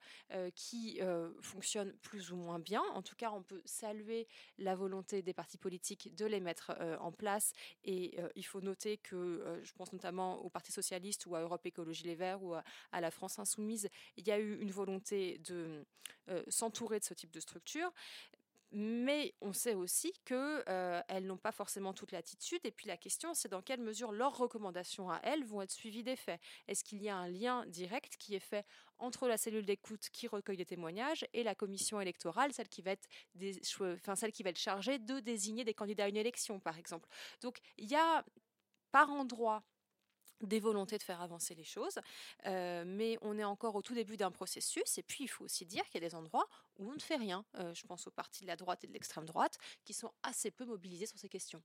qui 0.55 1.01
fonctionnent 1.43 1.93
plus 1.99 2.33
ou 2.33 2.37
moins 2.37 2.59
bien. 2.59 2.83
En 2.95 3.03
tout 3.03 3.17
cas, 3.17 3.31
on 3.31 3.43
peut 3.43 3.63
saluer 3.67 4.27
la 4.59 4.75
volonté 4.75 5.23
des 5.23 5.35
partis 5.35 5.59
politiques 5.59 6.15
de 6.15 6.25
les 6.25 6.41
mettre 6.41 6.75
en 7.01 7.13
place. 7.13 7.53
Et 7.85 8.19
il 8.35 8.45
faut 8.45 8.63
noter 8.63 8.97
que, 8.97 9.61
je 9.63 9.73
pense 9.75 9.93
notamment 9.93 10.39
au 10.39 10.49
Parti 10.49 10.73
socialiste 10.73 11.27
ou 11.27 11.35
à 11.35 11.41
Europe 11.41 11.67
Écologie 11.67 12.05
Les 12.05 12.15
ou 12.43 12.55
à, 12.55 13.01
la 13.01 13.11
France 13.11 13.39
Insoumise, 13.39 13.89
il 14.17 14.27
y 14.27 14.31
a 14.31 14.39
eu 14.39 14.61
une 14.61 14.71
volonté 14.71 15.39
de 15.39 15.85
s'entourer 16.49 16.99
de 16.99 17.05
ce 17.05 17.15
type 17.15 17.31
de 17.31 17.41
structure. 17.41 17.93
Mais 18.75 19.35
on 19.43 19.53
sait 19.53 19.75
aussi 19.75 20.15
qu'elles 20.25 20.65
euh, 20.69 21.21
n'ont 21.21 21.37
pas 21.37 21.53
forcément 21.53 21.93
toute 21.93 22.11
l'attitude. 22.11 22.61
Et 22.65 22.71
puis 22.71 22.89
la 22.89 22.97
question, 22.97 23.35
c'est 23.35 23.49
dans 23.49 23.61
quelle 23.61 23.81
mesure 23.81 24.13
leurs 24.13 24.35
recommandations 24.35 25.11
à 25.11 25.21
elles 25.25 25.45
vont 25.45 25.61
être 25.61 25.71
suivies 25.71 26.03
des 26.03 26.17
faits. 26.17 26.41
Est-ce 26.69 26.83
qu'il 26.83 27.03
y 27.03 27.11
a 27.11 27.17
un 27.17 27.29
lien 27.29 27.67
direct 27.67 28.17
qui 28.17 28.35
est 28.35 28.41
fait 28.41 28.65
entre 28.99 29.29
la 29.29 29.37
cellule 29.37 29.67
d'écoute 29.67 30.09
qui 30.11 30.27
recueille 30.27 30.57
des 30.57 30.65
témoignages 30.65 31.27
et 31.35 31.43
la 31.43 31.55
commission 31.55 32.01
électorale, 32.01 32.55
celle 32.55 32.71
qui 32.71 32.81
va 32.81 32.93
être, 32.93 33.07
enfin, 33.79 34.17
celle 34.17 34.33
qui 34.33 34.43
va 34.43 34.49
être 34.49 34.59
chargée 34.59 34.99
de 34.99 35.21
désigner 35.21 35.65
des 35.65 35.75
candidats 35.75 36.05
à 36.05 36.09
une 36.09 36.17
élection, 36.17 36.59
par 36.59 36.79
exemple? 36.79 37.11
Donc 37.43 37.59
il 37.77 37.91
y 37.91 37.97
a 37.97 38.25
par 38.91 39.11
endroit 39.11 39.63
des 40.47 40.61
volontés 40.61 40.99
de 40.99 41.03
faire 41.03 41.21
avancer 41.21 41.55
les 41.55 41.65
choses, 41.65 41.99
euh, 42.47 42.85
mais 42.87 43.19
on 43.23 43.39
est 43.39 43.45
encore 43.45 43.75
au 43.75 43.83
tout 43.83 43.95
début 43.95 44.17
d'un 44.17 44.31
processus, 44.31 44.99
et 44.99 45.03
puis 45.03 45.25
il 45.25 45.29
faut 45.29 45.45
aussi 45.45 45.67
dire 45.67 45.85
qu'il 45.87 46.01
y 46.01 46.05
a 46.05 46.09
des 46.09 46.15
endroits 46.15 46.47
où 46.79 46.91
on 46.91 46.95
ne 46.95 47.01
fait 47.01 47.17
rien. 47.17 47.45
Euh, 47.59 47.75
je 47.75 47.87
pense 47.87 48.07
aux 48.07 48.11
partis 48.11 48.43
de 48.43 48.49
la 48.49 48.57
droite 48.57 48.85
et 48.85 48.87
de 48.87 48.93
l'extrême 48.93 49.25
droite 49.25 49.59
qui 49.85 49.95
sont 49.95 50.13
assez 50.23 50.51
peu 50.51 50.65
mobilisés 50.65 51.07
sur 51.07 51.19
ces 51.19 51.29
questions. 51.29 51.63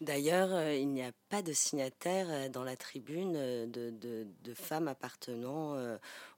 D'ailleurs, 0.00 0.52
euh, 0.52 0.74
il 0.74 0.88
n'y 0.88 1.02
a 1.02 1.12
pas 1.30 1.40
de 1.40 1.52
signataires 1.52 2.26
euh, 2.28 2.48
dans 2.48 2.64
la 2.64 2.76
tribune 2.76 3.34
euh, 3.36 3.66
de, 3.66 4.54
femmes 4.54 4.86
appartenant 4.86 5.76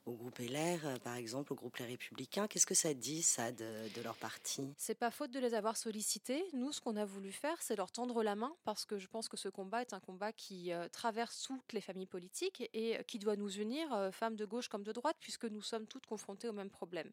au 0.05 0.11
groupe 0.13 0.39
LR, 0.39 0.99
par 1.03 1.15
exemple, 1.15 1.53
au 1.53 1.55
groupe 1.55 1.77
Les 1.77 1.85
Républicains. 1.85 2.47
Qu'est-ce 2.47 2.65
que 2.65 2.73
ça 2.73 2.93
dit, 2.93 3.21
ça, 3.21 3.51
de, 3.51 4.01
leur 4.03 4.15
parti? 4.15 4.73
C'est 4.75 4.95
pas 4.95 5.11
faute 5.11 5.29
de 5.31 5.39
les 5.39 5.53
avoir 5.53 5.77
sollicités. 5.77 6.43
Nous, 6.53 6.71
ce 6.71 6.81
qu'on 6.81 6.95
a 6.95 7.05
voulu 7.05 7.31
faire, 7.31 7.61
c'est 7.61 7.75
leur 7.75 7.91
tendre 7.91 8.23
la 8.23 8.35
main, 8.35 8.55
parce 8.63 8.85
que 8.85 8.97
je 8.97 9.07
pense 9.07 9.29
que 9.29 9.37
ce 9.37 9.49
combat 9.49 9.81
est 9.81 9.93
un 9.93 9.99
combat 9.99 10.33
qui 10.33 10.71
traverse 10.91 11.43
toutes 11.43 11.73
les 11.73 11.81
familles 11.81 12.07
politiques 12.07 12.67
et 12.73 12.97
qui 13.05 13.19
doit 13.19 13.35
nous 13.35 13.59
unir, 13.59 14.09
femmes 14.11 14.35
de 14.35 14.45
gauche 14.45 14.67
comme 14.67 14.83
de 14.83 14.91
droite, 14.91 15.17
puisque 15.19 15.45
nous 15.45 15.61
sommes 15.61 15.85
toutes 15.85 16.07
confrontées 16.07 16.49
au 16.49 16.53
même 16.53 16.71
problème 16.71 17.11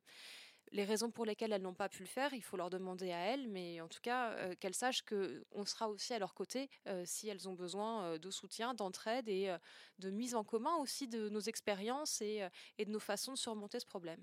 les 0.74 0.84
raisons 0.84 1.10
pour 1.10 1.24
lesquelles 1.24 1.52
elles 1.52 1.62
n'ont 1.62 1.72
pas 1.72 1.88
pu 1.88 2.02
le 2.02 2.08
faire, 2.08 2.34
il 2.34 2.42
faut 2.42 2.56
leur 2.56 2.68
demander 2.68 3.12
à 3.12 3.18
elles, 3.18 3.46
mais 3.48 3.80
en 3.80 3.86
tout 3.86 4.00
cas, 4.02 4.30
euh, 4.32 4.54
qu'elles 4.58 4.74
sachent 4.74 5.02
qu'on 5.02 5.64
sera 5.64 5.88
aussi 5.88 6.12
à 6.12 6.18
leur 6.18 6.34
côté 6.34 6.68
euh, 6.88 7.04
si 7.06 7.28
elles 7.28 7.48
ont 7.48 7.54
besoin 7.54 8.02
euh, 8.02 8.18
de 8.18 8.30
soutien, 8.30 8.74
d'entraide 8.74 9.28
et 9.28 9.54
de 10.00 10.10
mise 10.10 10.34
en 10.34 10.42
commun 10.42 10.74
aussi 10.80 11.06
de 11.06 11.28
nos 11.28 11.40
expériences 11.40 12.20
et, 12.20 12.42
de 12.78 12.90
nos 12.90 12.98
façons 12.98 13.32
de 13.32 13.38
surmonter 13.38 13.78
ce 13.78 13.86
problème. 13.86 14.20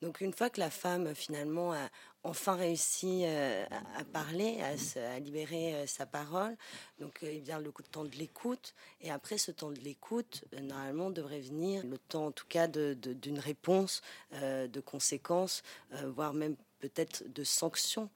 Donc 0.00 0.20
une 0.20 0.32
fois 0.32 0.50
que 0.50 0.58
la 0.58 0.70
femme 0.70 1.14
finalement 1.14 1.72
a 1.72 1.88
enfin 2.24 2.54
réussi 2.54 3.24
à 3.24 4.04
parler, 4.12 4.60
à, 4.60 5.18
libérer 5.20 5.86
sa 5.86 6.06
parole, 6.06 6.56
donc 6.98 7.20
il 7.22 7.40
vient 7.40 7.60
le 7.60 7.72
temps 7.90 8.04
de 8.04 8.16
l'écoute, 8.16 8.74
et 9.00 9.10
après 9.10 9.38
ce 9.38 9.52
temps 9.52 9.70
de 9.70 9.80
l'écoute, 9.80 10.44
normalement 10.60 11.10
devrait 11.10 11.40
venir 11.40 11.84
le 11.84 11.98
temps 11.98 12.26
en 12.26 12.32
tout 12.32 12.46
cas 12.48 12.66
d'une 12.66 13.38
réponse, 13.38 14.02
de 14.32 14.80
conséquences 14.80 15.62
voire 16.06 16.34
même 16.34 16.56
peut-être 16.78 17.24
de 17.26 17.44
sanctions. 17.44 18.10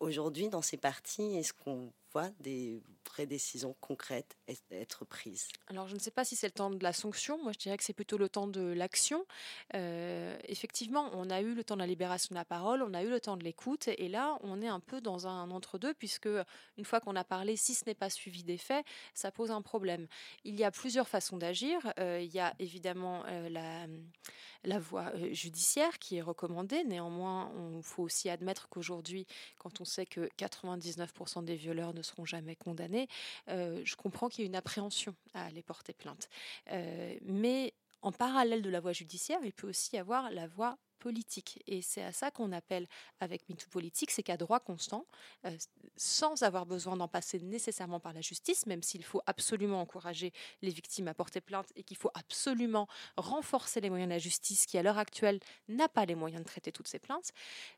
Aujourd'hui, 0.00 0.48
dans 0.48 0.62
ces 0.62 0.76
partis, 0.76 1.36
est-ce 1.36 1.52
qu'on 1.52 1.92
des 2.40 2.82
vraies 3.06 3.26
décisions 3.26 3.76
concrètes 3.80 4.36
être 4.70 5.04
prises 5.04 5.48
Alors, 5.68 5.88
je 5.88 5.94
ne 5.94 6.00
sais 6.00 6.10
pas 6.10 6.24
si 6.24 6.36
c'est 6.36 6.48
le 6.48 6.52
temps 6.52 6.70
de 6.70 6.82
la 6.82 6.92
sanction. 6.92 7.42
Moi, 7.42 7.52
je 7.52 7.58
dirais 7.58 7.76
que 7.76 7.84
c'est 7.84 7.92
plutôt 7.92 8.18
le 8.18 8.28
temps 8.28 8.46
de 8.46 8.60
l'action. 8.60 9.24
Euh, 9.74 10.36
effectivement, 10.44 11.10
on 11.12 11.30
a 11.30 11.40
eu 11.40 11.54
le 11.54 11.64
temps 11.64 11.74
de 11.74 11.80
la 11.80 11.86
libération 11.86 12.28
de 12.30 12.34
la 12.34 12.44
parole, 12.44 12.82
on 12.82 12.94
a 12.94 13.02
eu 13.02 13.10
le 13.10 13.20
temps 13.20 13.36
de 13.36 13.44
l'écoute, 13.44 13.88
et 13.88 14.08
là, 14.08 14.38
on 14.42 14.60
est 14.60 14.68
un 14.68 14.80
peu 14.80 15.00
dans 15.00 15.26
un 15.26 15.50
entre-deux, 15.50 15.94
puisque 15.94 16.28
une 16.76 16.84
fois 16.84 17.00
qu'on 17.00 17.16
a 17.16 17.24
parlé, 17.24 17.56
si 17.56 17.74
ce 17.74 17.84
n'est 17.86 17.94
pas 17.94 18.10
suivi 18.10 18.42
des 18.42 18.58
faits, 18.58 18.84
ça 19.14 19.30
pose 19.30 19.50
un 19.50 19.62
problème. 19.62 20.06
Il 20.44 20.58
y 20.58 20.64
a 20.64 20.70
plusieurs 20.70 21.08
façons 21.08 21.36
d'agir. 21.36 21.92
Euh, 21.98 22.20
il 22.20 22.32
y 22.32 22.40
a 22.40 22.54
évidemment 22.58 23.24
euh, 23.26 23.48
la, 23.48 23.86
la 24.64 24.78
voie 24.78 25.12
judiciaire 25.32 25.98
qui 25.98 26.16
est 26.16 26.22
recommandée. 26.22 26.84
Néanmoins, 26.84 27.52
il 27.76 27.82
faut 27.82 28.02
aussi 28.02 28.28
admettre 28.28 28.68
qu'aujourd'hui, 28.68 29.26
quand 29.58 29.80
on 29.80 29.84
sait 29.84 30.06
que 30.06 30.28
99% 30.38 31.44
des 31.44 31.56
violeurs 31.56 31.94
ne 31.94 31.99
seront 32.02 32.24
jamais 32.24 32.56
condamnés, 32.56 33.08
je 33.48 33.96
comprends 33.96 34.28
qu'il 34.28 34.42
y 34.42 34.44
ait 34.44 34.48
une 34.48 34.56
appréhension 34.56 35.14
à 35.34 35.46
aller 35.46 35.62
porter 35.62 35.92
plainte. 35.92 36.28
mais 37.22 37.74
en 38.02 38.12
parallèle 38.12 38.62
de 38.62 38.70
la 38.70 38.80
voie 38.80 38.92
judiciaire, 38.92 39.40
il 39.44 39.52
peut 39.52 39.68
aussi 39.68 39.96
y 39.96 39.98
avoir 39.98 40.30
la 40.30 40.46
voie 40.46 40.78
Et 41.66 41.82
c'est 41.82 42.02
à 42.02 42.12
ça 42.12 42.30
qu'on 42.30 42.52
appelle 42.52 42.86
avec 43.20 43.48
MeToo 43.48 43.68
politique, 43.70 44.10
c'est 44.10 44.22
qu'à 44.22 44.36
droit 44.36 44.60
constant, 44.60 45.06
euh, 45.46 45.56
sans 45.96 46.42
avoir 46.42 46.66
besoin 46.66 46.96
d'en 46.96 47.08
passer 47.08 47.40
nécessairement 47.40 48.00
par 48.00 48.12
la 48.12 48.20
justice, 48.20 48.66
même 48.66 48.82
s'il 48.82 49.04
faut 49.04 49.22
absolument 49.26 49.80
encourager 49.80 50.32
les 50.62 50.70
victimes 50.70 51.08
à 51.08 51.14
porter 51.14 51.40
plainte 51.40 51.72
et 51.76 51.82
qu'il 51.82 51.96
faut 51.96 52.10
absolument 52.14 52.86
renforcer 53.16 53.80
les 53.80 53.90
moyens 53.90 54.08
de 54.08 54.14
la 54.14 54.18
justice 54.18 54.66
qui, 54.66 54.78
à 54.78 54.82
l'heure 54.82 54.98
actuelle, 54.98 55.40
n'a 55.68 55.88
pas 55.88 56.04
les 56.04 56.14
moyens 56.14 56.42
de 56.42 56.48
traiter 56.48 56.72
toutes 56.72 56.88
ces 56.88 56.98
plaintes, 56.98 57.32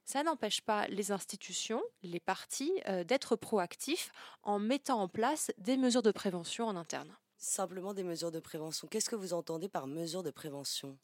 ça 0.05 0.23
n'empêche 0.23 0.61
pas 0.61 0.87
les 0.89 1.13
institutions, 1.13 1.83
les 2.03 2.21
partis, 2.21 2.73
euh, 2.89 3.05
d'être 3.05 3.37
proactifs 3.37 4.11
en 4.43 4.59
mettant 4.59 5.01
en 5.01 5.09
place 5.09 5.51
des 5.59 5.77
mesures 5.77 6.03
de 6.03 6.13
prévention 6.13 6.67
en 6.67 6.77
interne. 6.77 7.15
Simplement 7.39 7.93
des 7.93 8.05
mesures 8.05 8.31
de 8.31 8.41
prévention. 8.41 8.87
Qu'est-ce 8.87 9.11
que 9.11 9.17
vous 9.17 9.33
entendez 9.33 9.69
par 9.69 9.87
mesures 9.87 10.23
de 10.23 10.31
prévention? 10.31 10.97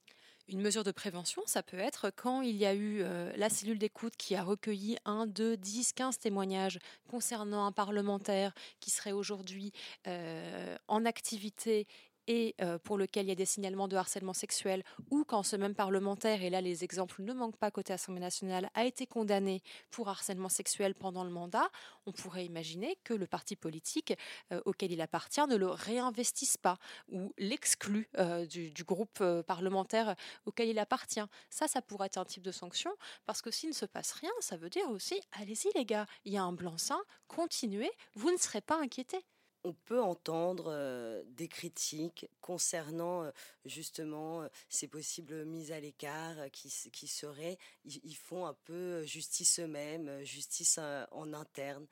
Une 0.48 0.60
mesure 0.60 0.84
de 0.84 0.92
prévention, 0.92 1.42
ça 1.46 1.62
peut 1.62 1.78
être 1.78 2.10
quand 2.14 2.40
il 2.40 2.56
y 2.56 2.64
a 2.64 2.74
eu 2.74 3.00
euh, 3.02 3.30
la 3.36 3.50
cellule 3.50 3.78
d'écoute 3.78 4.14
qui 4.16 4.34
a 4.34 4.42
recueilli 4.42 4.96
1, 5.04 5.26
2, 5.26 5.56
10, 5.56 5.92
15 5.92 6.18
témoignages 6.18 6.78
concernant 7.08 7.66
un 7.66 7.72
parlementaire 7.72 8.52
qui 8.80 8.90
serait 8.90 9.12
aujourd'hui 9.12 9.72
euh, 10.06 10.76
en 10.88 11.04
activité 11.04 11.86
et 12.28 12.54
euh, 12.60 12.78
pour 12.78 12.98
lequel 12.98 13.26
il 13.26 13.30
y 13.30 13.32
a 13.32 13.34
des 13.34 13.46
signalements 13.46 13.88
de 13.88 13.96
harcèlement 13.96 14.34
sexuel, 14.34 14.84
ou 15.10 15.24
quand 15.24 15.42
ce 15.42 15.56
même 15.56 15.74
parlementaire, 15.74 16.42
et 16.42 16.50
là 16.50 16.60
les 16.60 16.84
exemples 16.84 17.22
ne 17.22 17.32
manquent 17.32 17.56
pas 17.56 17.70
côté 17.70 17.92
Assemblée 17.92 18.20
nationale, 18.20 18.70
a 18.74 18.84
été 18.84 19.06
condamné 19.06 19.62
pour 19.90 20.08
harcèlement 20.08 20.50
sexuel 20.50 20.94
pendant 20.94 21.24
le 21.24 21.30
mandat, 21.30 21.68
on 22.06 22.12
pourrait 22.12 22.44
imaginer 22.44 22.96
que 23.02 23.14
le 23.14 23.26
parti 23.26 23.56
politique 23.56 24.14
euh, 24.52 24.60
auquel 24.66 24.92
il 24.92 25.00
appartient 25.00 25.46
ne 25.48 25.56
le 25.56 25.68
réinvestisse 25.68 26.58
pas 26.58 26.78
ou 27.08 27.32
l'exclut 27.38 28.08
euh, 28.18 28.46
du, 28.46 28.72
groupe 28.84 29.22
parlementaire 29.46 30.14
auquel 30.46 30.68
il 30.68 30.78
appartient. 30.78 31.24
Ça, 31.50 31.66
ça 31.66 31.82
pourrait 31.82 32.06
être 32.06 32.18
un 32.18 32.24
type 32.24 32.42
de 32.42 32.52
sanction, 32.52 32.92
parce 33.26 33.42
que 33.42 33.50
s'il 33.50 33.70
ne 33.70 33.74
se 33.74 33.86
passe 33.86 34.12
rien, 34.12 34.30
ça 34.40 34.56
veut 34.56 34.70
dire 34.70 34.88
aussi, 34.90 35.20
allez-y 35.32 35.68
les 35.74 35.84
gars, 35.84 36.06
il 36.24 36.32
y 36.32 36.36
a 36.36 36.42
un 36.42 36.52
blanc-seing, 36.52 37.00
continuez, 37.26 37.90
vous 38.14 38.30
ne 38.30 38.36
serez 38.36 38.60
pas 38.60 38.80
inquiétés 38.80 39.24
on 39.64 39.72
peut 39.72 40.00
entendre 40.00 41.22
des 41.26 41.48
critiques 41.48 42.26
concernant 42.40 43.30
justement 43.64 44.48
ces 44.68 44.88
possibles 44.88 45.44
mises 45.44 45.72
à 45.72 45.80
l'écart 45.80 46.50
qui, 46.52 46.72
qui, 46.92 47.06
seraient, 47.06 47.58
ils, 47.84 48.16
font 48.16 48.46
un 48.46 48.54
peu 48.54 49.02
justice 49.04 49.60
eux-mêmes, 49.60 50.22
justice 50.24 50.78
en 51.10 51.32
interne. 51.32 51.86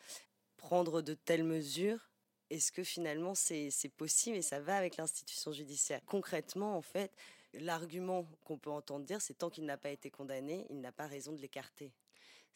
Prendre 0.57 1.03
de 1.03 1.15
telles 1.15 1.45
mesures, 1.45 2.09
est-ce 2.51 2.73
que 2.73 2.85
finalement 2.85 3.35
c'est 3.35 3.93
possible 3.97 4.37
et 4.37 4.43
ça 4.43 4.61
va 4.61 4.77
avec 4.77 4.97
l'institution 4.97 5.53
judiciaire? 5.53 6.01
Concrètement, 6.07 6.77
en 6.77 6.83
fait, 6.83 7.13
l'argument 7.55 8.27
qu'on 8.45 8.59
peut 8.59 8.71
entendre 8.71 9.05
dire, 9.05 9.21
c'est 9.21 9.35
tant 9.35 9.51
qu'il 9.51 9.65
n'a 9.65 9.77
pas 9.77 9.91
été 9.91 10.11
condamné, 10.11 10.67
il 10.71 10.81
n'a 10.81 10.93
pas 10.93 11.07
raison 11.07 11.33
de 11.33 11.41
l'écarter. 11.41 11.93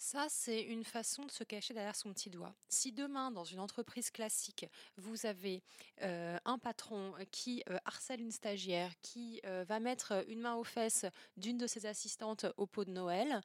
Ça, 0.02 0.28
c'est 0.30 0.62
une 0.62 0.82
façon 0.82 1.26
de 1.26 1.30
se 1.30 1.44
cacher 1.44 1.74
derrière 1.74 1.94
son 1.94 2.10
petit 2.14 2.30
doigt. 2.30 2.54
Si 2.70 2.90
demain, 2.90 3.30
dans 3.30 3.44
une 3.44 3.60
entreprise 3.60 4.10
classique, 4.10 4.64
vous 4.96 5.26
avez 5.26 5.62
euh, 6.00 6.38
un 6.46 6.58
patron 6.58 7.12
qui 7.30 7.62
euh, 7.68 7.76
harcèle 7.84 8.22
une 8.22 8.30
stagiaire, 8.30 8.94
qui 9.02 9.42
euh, 9.44 9.62
va 9.68 9.78
mettre 9.78 10.24
une 10.28 10.40
main 10.40 10.54
aux 10.54 10.64
fesses 10.64 11.04
d'une 11.36 11.58
de 11.58 11.66
ses 11.66 11.84
assistantes 11.84 12.46
au 12.56 12.66
pot 12.66 12.86
de 12.86 12.92
Noël, 12.92 13.42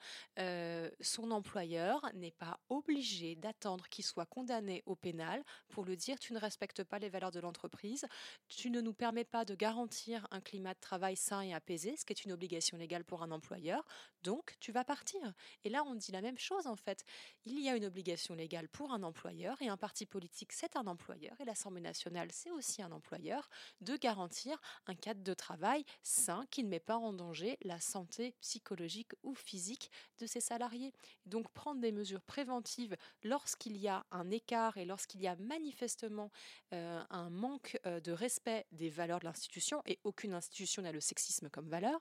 son 1.02 1.32
employeur 1.32 2.10
n'est 2.14 2.32
pas 2.32 2.58
obligé 2.70 3.36
d'attendre 3.36 3.90
qu'il 3.90 4.06
soit 4.06 4.26
condamné 4.26 4.82
au 4.86 4.96
pénal 4.96 5.44
pour 5.68 5.84
le 5.84 5.98
dire 5.98 6.20
tu 6.20 6.32
ne 6.32 6.40
respectes 6.40 6.86
pas 6.86 7.00
les 7.00 7.10
valeurs 7.10 7.32
de 7.32 7.42
l'entreprise, 7.42 8.06
tu 8.48 8.70
ne 8.70 8.80
nous 8.80 8.94
permets 8.94 9.26
pas 9.26 9.44
de 9.44 9.56
garantir 9.56 10.26
un 10.32 10.40
climat 10.40 10.74
de 10.74 10.80
travail 10.80 11.18
sain 11.18 11.42
et 11.42 11.54
apaisé, 11.54 11.98
ce 11.98 12.06
qui 12.06 12.14
est 12.14 12.24
une 12.24 12.32
obligation 12.32 12.78
légale 12.78 13.04
pour 13.04 13.24
un 13.24 13.32
employeur, 13.32 13.86
donc 14.24 14.56
tu 14.62 14.72
vas 14.72 14.86
partir. 14.86 15.34
Et 15.66 15.70
là, 15.70 15.84
on 15.86 15.96
dit 15.96 16.12
la 16.14 16.22
même 16.22 16.38
chose 16.38 16.45
en 16.52 16.76
fait. 16.76 17.04
Il 17.46 17.60
y 17.60 17.70
a 17.70 17.76
une 17.76 17.86
obligation 17.86 18.36
légale 18.36 18.70
pour 18.70 18.92
un 18.92 19.04
employeur 19.04 19.62
et 19.62 19.68
un 19.68 19.78
parti 19.78 20.06
politique 20.06 20.52
c'est 20.52 20.76
un 20.76 20.88
employeur 20.88 21.40
et 21.40 21.46
l'Assemblée 21.46 21.82
nationale 21.82 22.30
c'est 22.32 22.52
aussi 22.52 22.82
un 22.82 22.92
employeur 22.92 23.50
de 23.82 23.96
garantir 23.98 24.60
un 24.88 24.96
cadre 24.96 25.24
de 25.24 25.34
travail 25.34 25.86
sain 26.04 26.46
qui 26.52 26.64
ne 26.64 26.70
met 26.70 26.80
pas 26.80 26.98
en 26.98 27.14
danger 27.14 27.58
la 27.64 27.80
santé 27.80 28.34
psychologique 28.42 29.12
ou 29.24 29.34
physique 29.36 29.92
de 30.20 30.26
ses 30.26 30.42
salariés. 30.42 30.94
Donc 31.26 31.50
prendre 31.50 31.82
des 31.82 31.92
mesures 31.92 32.22
préventives 32.22 32.96
lorsqu'il 33.24 33.78
y 33.78 33.88
a 33.88 34.06
un 34.12 34.30
écart 34.32 34.78
et 34.78 34.86
lorsqu'il 34.86 35.22
y 35.22 35.28
a 35.28 35.36
manifestement 35.38 36.32
euh, 36.74 37.04
un 37.10 37.30
manque 37.30 37.80
euh, 37.86 38.00
de 38.00 38.12
respect 38.12 38.66
des 38.72 38.90
valeurs 38.90 39.20
de 39.20 39.26
l'institution 39.26 39.82
et 39.86 40.00
aucune 40.04 40.34
institution 40.34 40.82
n'a 40.82 40.92
le 40.92 41.02
sexisme 41.02 41.50
comme 41.50 41.70
valeur, 41.70 42.00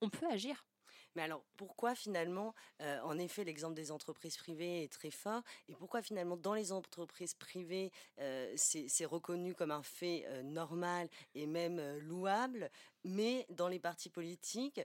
on 0.00 0.10
peut 0.10 0.26
agir. 0.30 0.64
Mais 1.14 1.22
alors, 1.22 1.44
pourquoi 1.56 1.94
finalement, 1.94 2.54
euh, 2.80 3.00
en 3.02 3.18
effet, 3.18 3.44
l'exemple 3.44 3.74
des 3.74 3.90
entreprises 3.90 4.36
privées 4.36 4.84
est 4.84 4.92
très 4.92 5.10
fort, 5.10 5.42
et 5.68 5.74
pourquoi 5.74 6.02
finalement, 6.02 6.36
dans 6.36 6.54
les 6.54 6.72
entreprises 6.72 7.34
privées, 7.34 7.92
euh, 8.20 8.52
c'est 8.56 9.04
reconnu 9.04 9.54
comme 9.54 9.70
un 9.70 9.82
fait 9.82 10.24
euh, 10.26 10.42
normal 10.42 11.08
et 11.34 11.46
même 11.46 11.98
louable, 11.98 12.70
mais 13.04 13.46
dans 13.50 13.68
les 13.68 13.78
partis 13.78 14.10
politiques, 14.10 14.80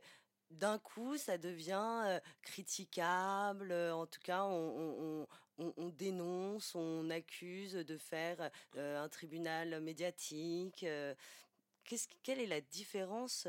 d'un 0.51 0.79
coup, 0.79 1.17
ça 1.17 1.37
devient 1.37 2.19
critiquable. 2.41 3.71
En 3.71 4.07
tout 4.07 4.19
cas, 4.23 4.45
on, 4.45 5.27
dénonce, 5.89 6.73
on 6.73 7.07
accuse 7.11 7.73
de 7.73 7.97
faire 7.99 8.49
un 8.75 9.07
tribunal 9.09 9.79
médiatique. 9.79 10.83
quelle 12.23 12.39
est 12.39 12.47
la 12.47 12.61
différence 12.61 13.47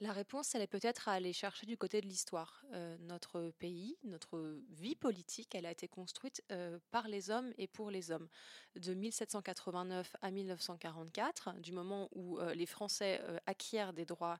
la 0.00 0.12
réponse, 0.12 0.54
elle 0.54 0.62
est 0.62 0.68
peut-être 0.68 1.08
à 1.08 1.12
aller 1.12 1.32
chercher 1.32 1.66
du 1.66 1.76
côté 1.76 2.00
de 2.00 2.06
l'histoire. 2.06 2.64
Euh, 2.72 2.96
notre 3.00 3.50
pays, 3.58 3.96
notre 4.04 4.60
vie 4.70 4.94
politique, 4.94 5.54
elle 5.56 5.66
a 5.66 5.72
été 5.72 5.88
construite 5.88 6.44
euh, 6.52 6.78
par 6.92 7.08
les 7.08 7.30
hommes 7.30 7.52
et 7.58 7.66
pour 7.66 7.90
les 7.90 8.12
hommes. 8.12 8.28
De 8.76 8.94
1789 8.94 10.14
à 10.22 10.30
1944, 10.30 11.60
du 11.60 11.72
moment 11.72 12.08
où 12.14 12.38
euh, 12.38 12.54
les 12.54 12.66
Français 12.66 13.20
acquièrent 13.46 13.92
des 13.92 14.04
droits 14.04 14.38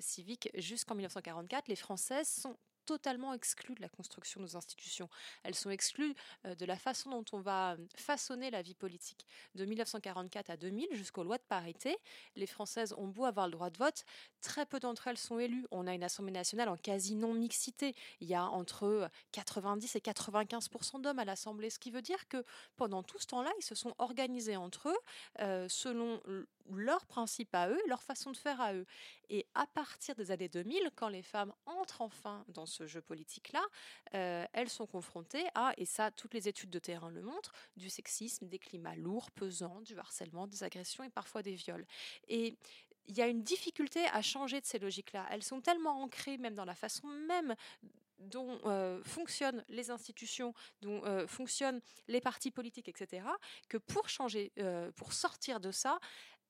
civiques 0.00 0.50
jusqu'en 0.54 0.94
1944, 0.94 1.68
les 1.68 1.76
Françaises 1.76 2.28
sont 2.28 2.56
totalement 2.84 3.32
exclues 3.32 3.74
de 3.74 3.82
la 3.82 3.88
construction 3.88 4.40
de 4.40 4.46
nos 4.46 4.56
institutions. 4.56 5.08
Elles 5.42 5.54
sont 5.54 5.70
exclues 5.70 6.14
euh, 6.46 6.54
de 6.54 6.64
la 6.64 6.76
façon 6.76 7.10
dont 7.10 7.24
on 7.32 7.40
va 7.40 7.72
euh, 7.72 7.76
façonner 7.96 8.50
la 8.50 8.62
vie 8.62 8.74
politique. 8.74 9.26
De 9.54 9.64
1944 9.64 10.50
à 10.50 10.56
2000, 10.56 10.88
jusqu'aux 10.92 11.24
lois 11.24 11.38
de 11.38 11.44
parité, 11.48 11.96
les 12.36 12.46
Françaises 12.46 12.94
ont 12.96 13.08
beau 13.08 13.24
avoir 13.24 13.46
le 13.46 13.52
droit 13.52 13.70
de 13.70 13.78
vote, 13.78 14.04
très 14.40 14.66
peu 14.66 14.80
d'entre 14.80 15.08
elles 15.08 15.18
sont 15.18 15.38
élues. 15.38 15.66
On 15.70 15.86
a 15.86 15.94
une 15.94 16.04
Assemblée 16.04 16.32
nationale 16.32 16.68
en 16.68 16.76
quasi 16.76 17.14
non-mixité. 17.14 17.94
Il 18.20 18.28
y 18.28 18.34
a 18.34 18.44
entre 18.44 19.08
90 19.32 19.96
et 19.96 20.00
95% 20.00 21.00
d'hommes 21.00 21.18
à 21.18 21.24
l'Assemblée, 21.24 21.70
ce 21.70 21.78
qui 21.78 21.90
veut 21.90 22.02
dire 22.02 22.28
que 22.28 22.44
pendant 22.76 23.02
tout 23.02 23.18
ce 23.18 23.26
temps-là, 23.26 23.50
ils 23.58 23.64
se 23.64 23.74
sont 23.74 23.94
organisés 23.98 24.56
entre 24.56 24.88
eux 24.88 24.98
euh, 25.40 25.68
selon 25.68 26.20
leurs 26.70 27.06
principes 27.06 27.54
à 27.54 27.68
eux, 27.68 27.80
leur 27.88 28.02
façon 28.02 28.30
de 28.30 28.36
faire 28.36 28.60
à 28.60 28.74
eux. 28.74 28.86
Et 29.30 29.46
à 29.54 29.66
partir 29.66 30.14
des 30.14 30.30
années 30.30 30.48
2000, 30.48 30.90
quand 30.94 31.08
les 31.08 31.22
femmes 31.22 31.52
entrent 31.66 32.02
enfin 32.02 32.44
dans 32.48 32.66
ce 32.66 32.86
jeu 32.86 33.00
politique-là, 33.00 33.62
euh, 34.14 34.44
elles 34.52 34.68
sont 34.68 34.86
confrontées 34.86 35.44
à, 35.54 35.72
et 35.76 35.86
ça 35.86 36.10
toutes 36.10 36.34
les 36.34 36.48
études 36.48 36.70
de 36.70 36.78
terrain 36.78 37.10
le 37.10 37.22
montrent, 37.22 37.52
du 37.76 37.90
sexisme, 37.90 38.48
des 38.48 38.58
climats 38.58 38.96
lourds, 38.96 39.30
pesants, 39.30 39.80
du 39.80 39.98
harcèlement, 39.98 40.46
des 40.46 40.62
agressions 40.62 41.04
et 41.04 41.10
parfois 41.10 41.42
des 41.42 41.54
viols. 41.54 41.86
Et 42.28 42.56
il 43.06 43.16
y 43.16 43.22
a 43.22 43.26
une 43.26 43.42
difficulté 43.42 44.04
à 44.06 44.22
changer 44.22 44.60
de 44.60 44.66
ces 44.66 44.78
logiques-là. 44.78 45.26
Elles 45.30 45.42
sont 45.42 45.60
tellement 45.60 46.02
ancrées 46.02 46.38
même 46.38 46.54
dans 46.54 46.64
la 46.64 46.74
façon 46.74 47.06
même 47.06 47.54
dont 48.18 48.58
euh, 48.64 49.02
fonctionnent 49.04 49.64
les 49.68 49.90
institutions, 49.90 50.54
dont 50.80 51.04
euh, 51.04 51.26
fonctionnent 51.26 51.80
les 52.08 52.20
partis 52.20 52.50
politiques, 52.50 52.88
etc., 52.88 53.26
que 53.68 53.76
pour 53.76 54.08
changer, 54.08 54.52
pour 54.96 55.12
sortir 55.12 55.60
de 55.60 55.70
ça, 55.70 55.98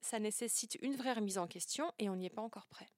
ça 0.04 0.18
nécessite 0.18 0.76
une 0.82 0.96
vraie 0.96 1.14
remise 1.14 1.38
en 1.38 1.46
question 1.46 1.90
et 1.98 2.10
on 2.10 2.16
n'y 2.16 2.26
est 2.26 2.30
pas 2.30 2.42
encore 2.42 2.66
prêt. 2.66 2.88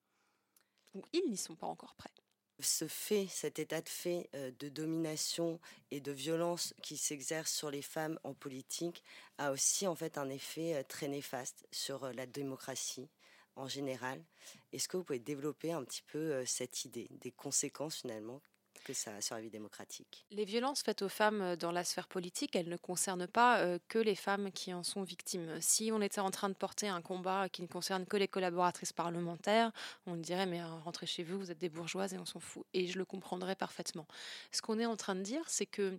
Ou 0.95 1.03
ils 1.13 1.31
n'y 1.31 1.37
sont 1.37 1.55
pas 1.55 1.69
encore 1.69 1.95
prêts. 1.95 2.11
Ce 2.59 2.89
fait, 2.89 3.29
cet 3.29 3.59
état 3.59 3.81
de 3.81 3.89
fait 3.89 4.31
de 4.33 4.69
domination 4.69 5.61
et 5.91 6.01
de 6.01 6.11
violence 6.11 6.75
qui 6.83 6.97
s'exerce 6.97 7.53
sur 7.53 7.71
les 7.71 7.83
femmes 7.83 8.19
en 8.25 8.35
politique 8.35 9.05
a 9.39 9.53
aussi 9.53 9.87
en 9.87 9.95
fait 9.95 10.19
un 10.19 10.31
effet 10.31 10.83
très 10.85 11.07
néfaste 11.07 11.67
sur 11.71 12.13
la 12.13 12.27
démocratie 12.27 13.09
en 13.57 13.69
général. 13.69 14.25
Est-ce 14.73 14.89
que 14.89 14.97
vous 14.97 15.05
pouvez 15.05 15.19
développer 15.19 15.73
un 15.73 15.85
petit 15.85 16.03
peu 16.03 16.45
cette 16.45 16.85
idée 16.87 17.09
des 17.11 17.31
conséquences 17.31 17.97
finalement 17.97 18.41
que 18.85 18.93
ça 18.93 19.21
sur 19.21 19.35
la 19.35 19.43
vie 19.43 19.51
démocratique. 19.51 20.27
Les 20.31 20.45
violences 20.45 20.83
faites 20.83 21.03
aux 21.03 21.09
femmes 21.09 21.41
euh, 21.41 21.57
dans 21.57 21.73
la 21.73 21.85
sphère 21.85 22.09
politique, 22.09 22.57
elles 22.57 22.69
ne 22.69 22.77
concernent 22.77 23.27
pas 23.27 23.59
euh, 23.59 23.79
que 23.89 23.99
les 23.99 24.15
femmes 24.15 24.51
qui 24.53 24.73
en 24.73 24.83
sont 24.83 25.03
victimes. 25.03 25.61
Si 25.61 25.91
on 25.93 26.01
était 26.01 26.21
en 26.21 26.31
train 26.31 26.49
de 26.49 26.55
porter 26.55 26.89
un 26.89 27.03
combat 27.03 27.49
qui 27.49 27.63
ne 27.63 27.67
concerne 27.67 28.07
que 28.07 28.17
les 28.17 28.29
collaboratrices 28.29 28.93
parlementaires, 28.93 29.73
on 30.07 30.17
dirait 30.17 30.47
mais 30.47 30.61
euh, 30.61 30.67
rentrez 30.85 31.07
chez 31.07 31.25
vous, 31.25 31.39
vous 31.39 31.51
êtes 31.51 31.59
des 31.59 31.69
bourgeoises 31.69 32.15
et 32.15 32.19
on 32.19 32.27
s'en 32.27 32.41
fout. 32.41 32.65
Et 32.75 32.87
je 32.87 32.99
le 32.99 33.05
comprendrais 33.05 33.57
parfaitement. 33.57 34.07
Ce 34.53 34.63
qu'on 34.63 34.79
est 34.79 34.87
en 34.87 34.97
train 34.97 35.15
de 35.15 35.23
dire, 35.23 35.43
c'est 35.49 35.67
que 35.67 35.99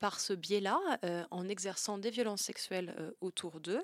par 0.00 0.20
ce 0.20 0.34
biais-là, 0.34 0.78
en 1.30 1.48
exerçant 1.48 1.96
des 1.96 2.10
violences 2.10 2.42
sexuelles 2.42 3.14
autour 3.22 3.58
d'eux, 3.60 3.82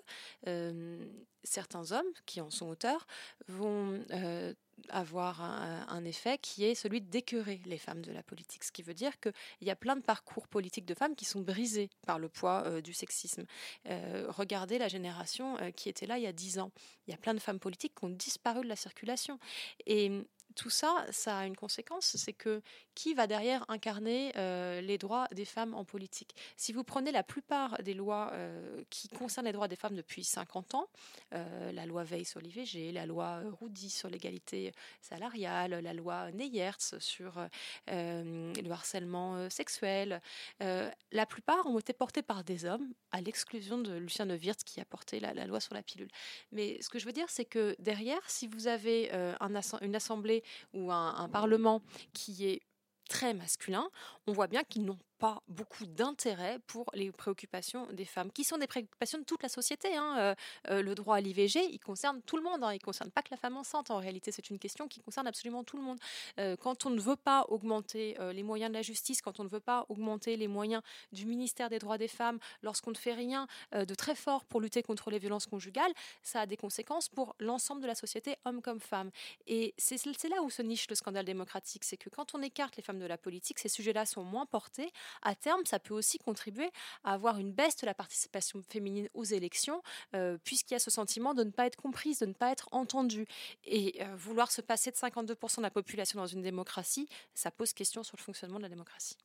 certains 1.44 1.92
hommes 1.92 2.12
qui 2.26 2.42
en 2.42 2.50
sont 2.50 2.68
auteurs 2.68 3.06
vont 3.49 4.04
avoir 4.89 5.43
un, 5.43 6.05
effet 6.05 6.39
qui 6.39 6.65
est 6.65 6.75
celui 6.75 7.01
d'écœurer 7.01 7.61
les 7.67 7.79
femmes 7.79 8.03
de 8.03 8.13
la 8.13 8.23
politique. 8.23 8.65
Ce 8.65 8.73
qui 8.73 8.83
veut 8.83 8.95
dire 8.95 9.21
qu'il 9.21 9.33
y 9.61 9.71
a 9.71 9.77
plein 9.77 9.97
de 9.97 10.01
parcours 10.01 10.49
politiques 10.49 10.87
de 10.87 10.95
femmes 10.95 11.15
qui 11.15 11.25
sont 11.25 11.41
brisés 11.41 11.91
par 12.07 12.19
le 12.19 12.29
poids 12.29 12.63
euh, 12.67 12.81
du 12.81 12.95
sexisme. 12.95 13.45
Euh, 13.87 14.27
regardez 14.29 14.79
la 14.79 14.89
génération 14.89 15.59
euh, 15.59 15.71
qui 15.71 15.89
était 15.89 16.07
là 16.07 16.19
il 16.19 16.25
y 16.25 16.27
a 16.27 16.33
dix 16.33 16.59
ans. 16.59 16.73
Il 17.07 17.11
y 17.11 17.15
a 17.15 17.19
plein 17.19 17.35
de 17.35 17.39
femmes 17.39 17.61
politiques 17.61 17.95
qui 17.95 18.05
ont 18.05 18.11
disparu 18.11 18.63
de 18.63 18.69
la 18.69 18.77
circulation. 18.77 19.39
Et 19.87 20.11
tout 20.55 20.71
ça, 20.71 21.07
ça 21.11 21.39
a 21.39 21.47
une 21.47 21.57
conséquence, 21.57 22.17
c'est 22.17 22.33
que 22.33 22.63
qui 23.00 23.14
va 23.14 23.26
derrière 23.26 23.64
incarner 23.69 24.30
euh, 24.37 24.83
les 24.83 24.99
droits 24.99 25.26
des 25.33 25.47
femmes 25.47 25.73
en 25.73 25.87
politique 25.87 26.35
Si 26.59 26.71
vous 26.75 26.85
prenez 26.85 27.12
la 27.12 27.23
plupart 27.23 27.83
des 27.83 27.95
lois 27.95 28.28
euh, 28.35 28.85
qui 28.90 29.09
concernent 29.09 29.47
les 29.47 29.54
droits 29.54 29.69
des 29.69 29.76
femmes 29.76 29.97
depuis 29.97 30.23
50 30.23 30.75
ans, 30.75 30.87
euh, 31.33 31.73
la 31.73 31.87
loi 31.87 32.04
Veil 32.04 32.26
sur 32.26 32.40
l'IVG, 32.40 32.92
la 32.92 33.07
loi 33.07 33.40
Roudy 33.59 33.88
sur 33.88 34.11
l'égalité 34.11 34.75
salariale, 35.00 35.80
la 35.83 35.95
loi 35.95 36.30
Neyertz 36.33 36.99
sur 36.99 37.40
le 37.88 38.71
harcèlement 38.71 39.49
sexuel, 39.49 40.21
la 40.61 41.26
plupart 41.26 41.64
ont 41.66 41.78
été 41.78 41.95
portées 41.95 42.23
par 42.23 42.45
des 42.45 42.66
hommes, 42.66 42.92
à 43.12 43.23
l'exclusion 43.23 43.78
de 43.78 43.95
Lucien 43.95 44.26
Neuwirth 44.26 44.62
qui 44.62 44.78
a 44.80 44.85
porté 44.85 45.21
la, 45.21 45.33
loi 45.47 45.61
sur 45.61 45.75
la 45.75 45.83
pilule. 45.83 46.11
Mais 46.52 46.80
ce 46.83 46.90
que 46.90 46.99
je 46.99 47.07
veux 47.07 47.12
dire, 47.12 47.30
c'est 47.30 47.47
que 47.47 47.75
derrière, 47.78 48.28
si 48.28 48.47
vous 48.47 48.66
avez 48.66 49.11
un, 49.12 49.50
une 49.80 49.97
assemblée 49.97 50.42
ou 50.75 50.92
un, 50.92 51.28
Parlement 51.30 51.80
qui 52.12 52.47
est 52.47 52.61
très 53.11 53.35
masculin, 53.35 53.87
on 54.26 54.33
voit 54.33 54.47
bien 54.47 54.62
qu'ils 54.62 54.85
n'ont 54.85 54.99
pas 55.21 55.43
beaucoup 55.49 55.85
d'intérêt 55.85 56.59
pour 56.66 56.87
les 56.94 57.12
préoccupations 57.12 57.87
des 57.92 58.07
femmes, 58.07 58.33
qui 58.33 58.42
sont 58.42 58.57
des 58.57 58.66
préoccupations 58.66 59.18
de 59.18 59.25
toute 59.25 59.42
la 59.42 59.51
société. 59.51 59.94
Hein. 59.94 60.16
Euh, 60.18 60.35
euh, 60.71 60.83
le 60.83 60.94
droit 60.94 61.16
à 61.16 61.21
l'IVG, 61.21 61.61
il 61.71 61.79
concerne 61.79 62.23
tout 62.23 62.38
le 62.38 62.42
monde, 62.42 62.64
hein. 62.64 62.73
il 62.73 62.77
ne 62.77 62.81
concerne 62.81 63.11
pas 63.11 63.21
que 63.21 63.29
la 63.31 63.37
femme 63.37 63.57
enceinte. 63.59 63.90
En 63.90 63.99
réalité, 63.99 64.33
c'est 64.33 64.49
une 64.49 64.59
question 64.59 64.88
qui 64.88 65.01
concerne 65.01 65.27
absolument 65.27 65.62
tout 65.62 65.77
le 65.77 65.83
monde. 65.83 65.99
Euh, 66.38 66.57
quand 66.57 66.87
on 66.87 66.90
ne 66.90 67.01
veut 67.01 67.16
pas 67.16 67.44
augmenter 67.49 68.16
les 68.33 68.42
moyens 68.42 68.71
de 68.71 68.75
la 68.75 68.83
justice, 68.83 69.21
quand 69.21 69.40
on 69.40 69.44
ne 69.44 69.49
veut 69.49 69.61
pas 69.61 69.85
augmenter 69.90 70.37
les 70.37 70.49
moyens 70.49 70.83
du 71.12 71.27
ministère 71.27 71.68
des 71.68 71.79
droits 71.79 71.99
des 71.99 72.09
femmes, 72.09 72.38
lorsqu'on 72.62 72.90
ne 72.90 72.97
fait 72.97 73.12
rien 73.12 73.47
de 73.73 73.94
très 73.94 74.14
fort 74.14 74.44
pour 74.47 74.61
lutter 74.61 74.83
contre 74.83 75.11
les 75.11 75.18
violences 75.18 75.47
conjugales, 75.47 75.92
ça 76.23 76.40
a 76.40 76.47
des 76.47 76.57
conséquences 76.57 77.09
pour 77.09 77.37
l'ensemble 77.38 77.83
de 77.83 77.87
la 77.87 77.94
société, 77.94 78.37
hommes 78.47 78.62
comme 78.62 78.81
femmes. 78.81 79.11
Et 79.47 79.75
c'est 79.77 80.29
là 80.29 80.42
où 80.42 80.51
se 80.51 80.62
niche 80.62 80.87
le 80.88 80.94
scandale 80.94 81.27
démocratique, 81.27 81.85
c'est 81.85 81.97
que 81.97 82.09
quand 82.09 82.35
on 82.35 82.42
écarte 82.42 82.77
les 82.77 82.83
femmes 82.83 82.99
de 82.99 83.07
la 83.07 83.18
politique, 83.18 83.59
ces 83.59 83.68
sujets-là 83.68 84.07
sont 84.07 84.25
moins 84.25 84.47
portés 84.47 84.92
à 85.23 85.35
terme, 85.35 85.64
ça 85.64 85.79
peut 85.79 85.94
aussi 85.94 86.18
contribuer 86.18 86.70
à 87.05 87.14
avoir 87.14 87.38
une 87.38 87.53
baisse 87.53 87.77
de 87.77 87.87
la 87.87 87.94
participation 87.94 88.62
féminine 88.62 89.09
aux 89.14 89.25
élections, 89.25 89.83
euh, 90.14 90.38
puisqu'il 90.44 90.75
y 90.75 90.77
a 90.77 90.81
ce 90.81 90.90
sentiment 90.90 91.35
de 91.35 91.44
ne 91.44 91.51
pas 91.51 91.66
être 91.66 91.77
comprise, 91.77 92.18
de 92.20 92.27
ne 92.27 92.33
pas 92.33 92.51
être 92.51 92.68
entendue. 92.73 93.27
Et 93.64 94.03
euh, 94.03 94.16
vouloir 94.16 94.51
se 94.51 94.61
passer 94.61 94.90
de 94.90 94.96
52% 94.96 95.59
de 95.59 95.62
la 95.62 95.70
population 95.70 96.20
dans 96.20 96.27
une 96.27 96.42
démocratie, 96.42 97.09
ça 97.35 97.51
pose 97.51 97.73
question 97.73 98.03
sur 98.03 98.16
le 98.16 98.23
fonctionnement 98.23 98.59
de 98.59 98.62
la 98.62 98.68
démocratie 98.68 99.16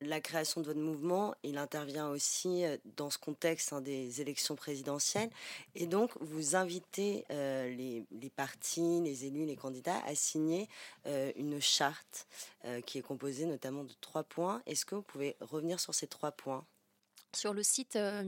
la 0.00 0.20
création 0.20 0.60
de 0.60 0.66
votre 0.66 0.80
mouvement, 0.80 1.34
il 1.42 1.58
intervient 1.58 2.08
aussi 2.08 2.64
euh, 2.64 2.76
dans 2.96 3.10
ce 3.10 3.18
contexte 3.18 3.72
hein, 3.72 3.80
des 3.80 4.20
élections 4.20 4.54
présidentielles. 4.54 5.30
Et 5.74 5.86
donc, 5.86 6.10
vous 6.20 6.56
invitez 6.56 7.24
euh, 7.30 7.68
les, 7.68 8.30
partis, 8.30 9.00
les 9.00 9.24
élus, 9.24 9.46
les 9.46 9.56
candidats 9.56 10.02
à 10.06 10.14
signer 10.14 10.68
euh, 11.06 11.32
une 11.36 11.60
charte 11.60 12.26
qui 12.84 12.98
est 12.98 13.02
composée 13.02 13.44
notamment 13.46 13.84
de 13.84 13.92
trois 14.00 14.24
points. 14.24 14.60
Est-ce 14.66 14.84
que 14.84 14.96
vous 14.96 15.02
pouvez 15.02 15.36
revenir 15.40 15.78
sur 15.78 15.94
ces 15.94 16.08
trois 16.08 16.32
points? 16.32 16.64
Sur 17.34 17.52
le 17.52 17.62
site 17.62 17.96
euh, 17.96 18.22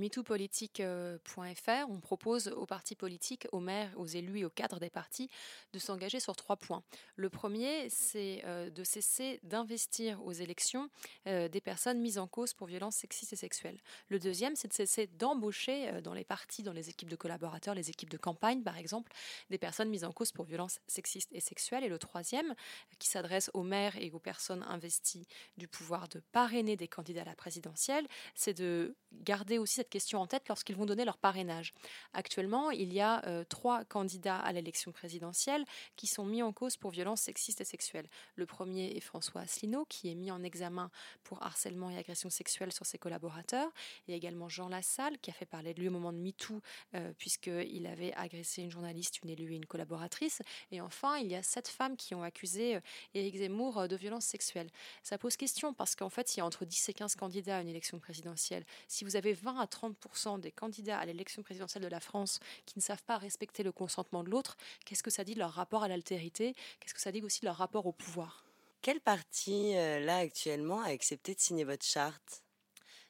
on 1.88 2.00
propose 2.00 2.48
aux 2.48 2.66
partis 2.66 2.94
politiques, 2.94 3.46
aux 3.52 3.60
maires, 3.60 3.92
aux 3.96 4.06
élus 4.06 4.40
et 4.40 4.44
aux 4.44 4.50
cadres 4.50 4.78
des 4.78 4.90
partis 4.90 5.28
de 5.72 5.78
s'engager 5.78 6.20
sur 6.20 6.36
trois 6.36 6.56
points. 6.56 6.82
Le 7.16 7.28
premier, 7.28 7.88
c'est 7.90 8.42
euh, 8.44 8.70
de 8.70 8.84
cesser 8.84 9.40
d'investir 9.42 10.24
aux 10.24 10.32
élections 10.32 10.88
euh, 11.26 11.48
des 11.48 11.60
personnes 11.60 12.00
mises 12.00 12.18
en 12.18 12.26
cause 12.26 12.52
pour 12.52 12.66
violences 12.66 12.96
sexistes 12.96 13.32
et 13.32 13.36
sexuelles. 13.36 13.78
Le 14.08 14.18
deuxième, 14.18 14.56
c'est 14.56 14.68
de 14.68 14.72
cesser 14.72 15.06
d'embaucher 15.06 15.88
euh, 15.88 16.00
dans 16.00 16.14
les 16.14 16.24
partis, 16.24 16.62
dans 16.62 16.72
les 16.72 16.90
équipes 16.90 17.10
de 17.10 17.16
collaborateurs, 17.16 17.74
les 17.74 17.90
équipes 17.90 18.10
de 18.10 18.16
campagne 18.16 18.62
par 18.62 18.76
exemple, 18.76 19.12
des 19.50 19.58
personnes 19.58 19.90
mises 19.90 20.04
en 20.04 20.12
cause 20.12 20.32
pour 20.32 20.44
violences 20.44 20.80
sexistes 20.86 21.30
et 21.32 21.40
sexuelles. 21.40 21.84
Et 21.84 21.88
le 21.88 21.98
troisième, 21.98 22.54
qui 22.98 23.08
s'adresse 23.08 23.50
aux 23.54 23.62
maires 23.62 23.96
et 23.96 24.10
aux 24.10 24.18
personnes 24.18 24.62
investies 24.62 25.26
du 25.56 25.68
pouvoir 25.68 26.08
de 26.08 26.20
parrainer 26.32 26.76
des 26.76 26.88
candidats 26.88 27.22
à 27.22 27.24
la 27.24 27.34
présidentielle, 27.34 28.06
c'est 28.34 28.54
de 28.54 28.87
garder 29.12 29.58
aussi 29.58 29.74
cette 29.74 29.90
question 29.90 30.20
en 30.20 30.26
tête 30.26 30.48
lorsqu'ils 30.48 30.76
vont 30.76 30.86
donner 30.86 31.04
leur 31.04 31.18
parrainage. 31.18 31.74
Actuellement, 32.12 32.70
il 32.70 32.92
y 32.92 33.00
a 33.00 33.24
euh, 33.26 33.44
trois 33.44 33.84
candidats 33.84 34.38
à 34.38 34.52
l'élection 34.52 34.92
présidentielle 34.92 35.64
qui 35.96 36.06
sont 36.06 36.24
mis 36.24 36.42
en 36.42 36.52
cause 36.52 36.76
pour 36.76 36.90
violences 36.90 37.22
sexistes 37.22 37.60
et 37.60 37.64
sexuelles. 37.64 38.08
Le 38.36 38.46
premier 38.46 38.96
est 38.96 39.00
François 39.00 39.42
Asselineau, 39.42 39.86
qui 39.88 40.10
est 40.10 40.14
mis 40.14 40.30
en 40.30 40.42
examen 40.42 40.90
pour 41.24 41.42
harcèlement 41.42 41.90
et 41.90 41.98
agression 41.98 42.30
sexuelle 42.30 42.72
sur 42.72 42.86
ses 42.86 42.98
collaborateurs. 42.98 43.70
Il 44.06 44.12
y 44.12 44.14
a 44.14 44.16
également 44.16 44.48
Jean 44.48 44.68
Lassalle, 44.68 45.18
qui 45.18 45.30
a 45.30 45.34
fait 45.34 45.46
parler 45.46 45.74
de 45.74 45.80
lui 45.80 45.88
au 45.88 45.92
moment 45.92 46.12
de 46.12 46.18
MeToo, 46.18 46.60
euh, 46.94 47.12
puisqu'il 47.18 47.86
avait 47.86 48.12
agressé 48.14 48.62
une 48.62 48.70
journaliste, 48.70 49.20
une 49.22 49.30
élue 49.30 49.52
et 49.52 49.56
une 49.56 49.66
collaboratrice. 49.66 50.42
Et 50.70 50.80
enfin, 50.80 51.18
il 51.18 51.28
y 51.28 51.34
a 51.34 51.42
sept 51.42 51.68
femmes 51.68 51.96
qui 51.96 52.14
ont 52.14 52.22
accusé 52.22 52.76
euh, 52.76 52.80
Éric 53.14 53.36
Zemmour 53.36 53.88
de 53.88 53.96
violences 53.96 54.26
sexuelles. 54.26 54.70
Ça 55.02 55.18
pose 55.18 55.36
question 55.36 55.72
parce 55.74 55.94
qu'en 55.94 56.10
fait, 56.10 56.36
il 56.36 56.38
y 56.38 56.40
a 56.40 56.46
entre 56.46 56.64
10 56.64 56.88
et 56.88 56.94
15 56.94 57.14
candidats 57.16 57.58
à 57.58 57.60
une 57.60 57.68
élection 57.68 57.98
présidentielle 57.98 58.64
si 58.86 59.04
vous 59.04 59.16
avez 59.16 59.32
20 59.32 59.58
à 59.58 59.66
30% 59.66 60.40
des 60.40 60.52
candidats 60.52 60.98
à 60.98 61.06
l'élection 61.06 61.42
présidentielle 61.42 61.82
de 61.82 61.88
la 61.88 62.00
France 62.00 62.40
qui 62.66 62.78
ne 62.78 62.82
savent 62.82 63.02
pas 63.04 63.18
respecter 63.18 63.62
le 63.62 63.72
consentement 63.72 64.22
de 64.22 64.30
l'autre, 64.30 64.56
qu'est-ce 64.84 65.02
que 65.02 65.10
ça 65.10 65.24
dit 65.24 65.34
de 65.34 65.40
leur 65.40 65.52
rapport 65.52 65.82
à 65.82 65.88
l'altérité? 65.88 66.54
Qu'est-ce 66.80 66.94
que 66.94 67.00
ça 67.00 67.12
dit 67.12 67.22
aussi 67.22 67.40
de 67.40 67.46
leur 67.46 67.56
rapport 67.56 67.86
au 67.86 67.92
pouvoir? 67.92 68.44
Quel 68.80 69.00
parti, 69.00 69.76
euh, 69.76 70.00
là, 70.00 70.18
actuellement, 70.18 70.80
a 70.80 70.88
accepté 70.88 71.34
de 71.34 71.40
signer 71.40 71.64
votre 71.64 71.84
charte? 71.84 72.44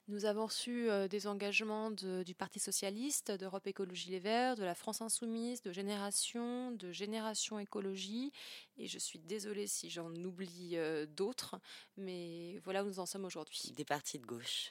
Nous 0.08 0.24
avons 0.24 0.46
reçu 0.46 0.88
des 1.10 1.26
engagements 1.26 1.90
du 1.90 2.34
Parti 2.34 2.58
socialiste, 2.58 3.30
d'Europe 3.30 3.66
Écologie 3.66 4.08
Les 4.08 4.18
Verts, 4.18 4.56
de 4.56 4.64
la 4.64 4.74
France 4.74 5.02
Insoumise, 5.02 5.60
de 5.60 5.70
Génération, 5.70 6.70
de 6.70 6.92
Génération 6.92 7.58
Écologie. 7.58 8.32
Et 8.78 8.86
je 8.86 8.98
suis 8.98 9.18
désolée 9.18 9.66
si 9.66 9.90
j'en 9.90 10.10
oublie 10.14 10.78
d'autres, 11.14 11.60
mais 11.98 12.58
voilà 12.64 12.84
où 12.84 12.86
nous 12.86 13.00
en 13.00 13.06
sommes 13.06 13.26
aujourd'hui. 13.26 13.74
Des 13.76 13.84
partis 13.84 14.18
de 14.18 14.24
gauche. 14.24 14.70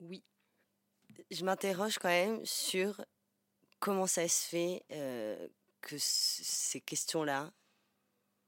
Oui. 0.00 0.22
Je 1.30 1.44
m'interroge 1.44 1.98
quand 1.98 2.08
même 2.08 2.44
sur 2.44 3.04
comment 3.78 4.06
ça 4.06 4.26
se 4.28 4.48
fait 4.48 4.84
que 5.80 5.96
ces 5.98 6.80
questions-là, 6.80 7.52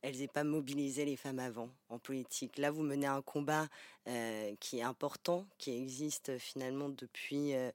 elles 0.02 0.18
n'aient 0.18 0.28
pas 0.28 0.44
mobilisé 0.44 1.04
les 1.04 1.16
femmes 1.16 1.38
avant 1.38 1.70
en 1.88 1.98
politique. 1.98 2.58
Là, 2.58 2.70
vous 2.70 2.82
menez 2.82 3.06
un 3.06 3.22
combat 3.22 3.68
euh, 4.08 4.54
qui 4.58 4.78
est 4.78 4.82
important, 4.82 5.46
qui 5.58 5.70
existe 5.70 6.38
finalement 6.38 6.88
depuis 6.88 7.54
euh, 7.54 7.70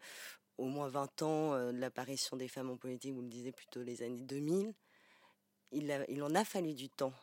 au 0.58 0.66
moins 0.66 0.90
20 0.90 1.22
ans 1.22 1.54
euh, 1.54 1.72
de 1.72 1.78
l'apparition 1.78 2.36
des 2.36 2.50
femmes 2.50 2.70
en 2.70 2.78
politique, 2.78 3.14
vous 3.14 3.22
le 3.22 3.30
disiez 3.30 3.54
plutôt 3.54 3.82
les 3.82 4.04
années 4.04 4.24
2000. 4.24 4.74
Il, 5.72 6.06
il 6.10 6.24
en 6.24 6.36
a 6.36 6.44
fallu 6.44 6.74
du 6.74 6.90
temps 6.90 7.14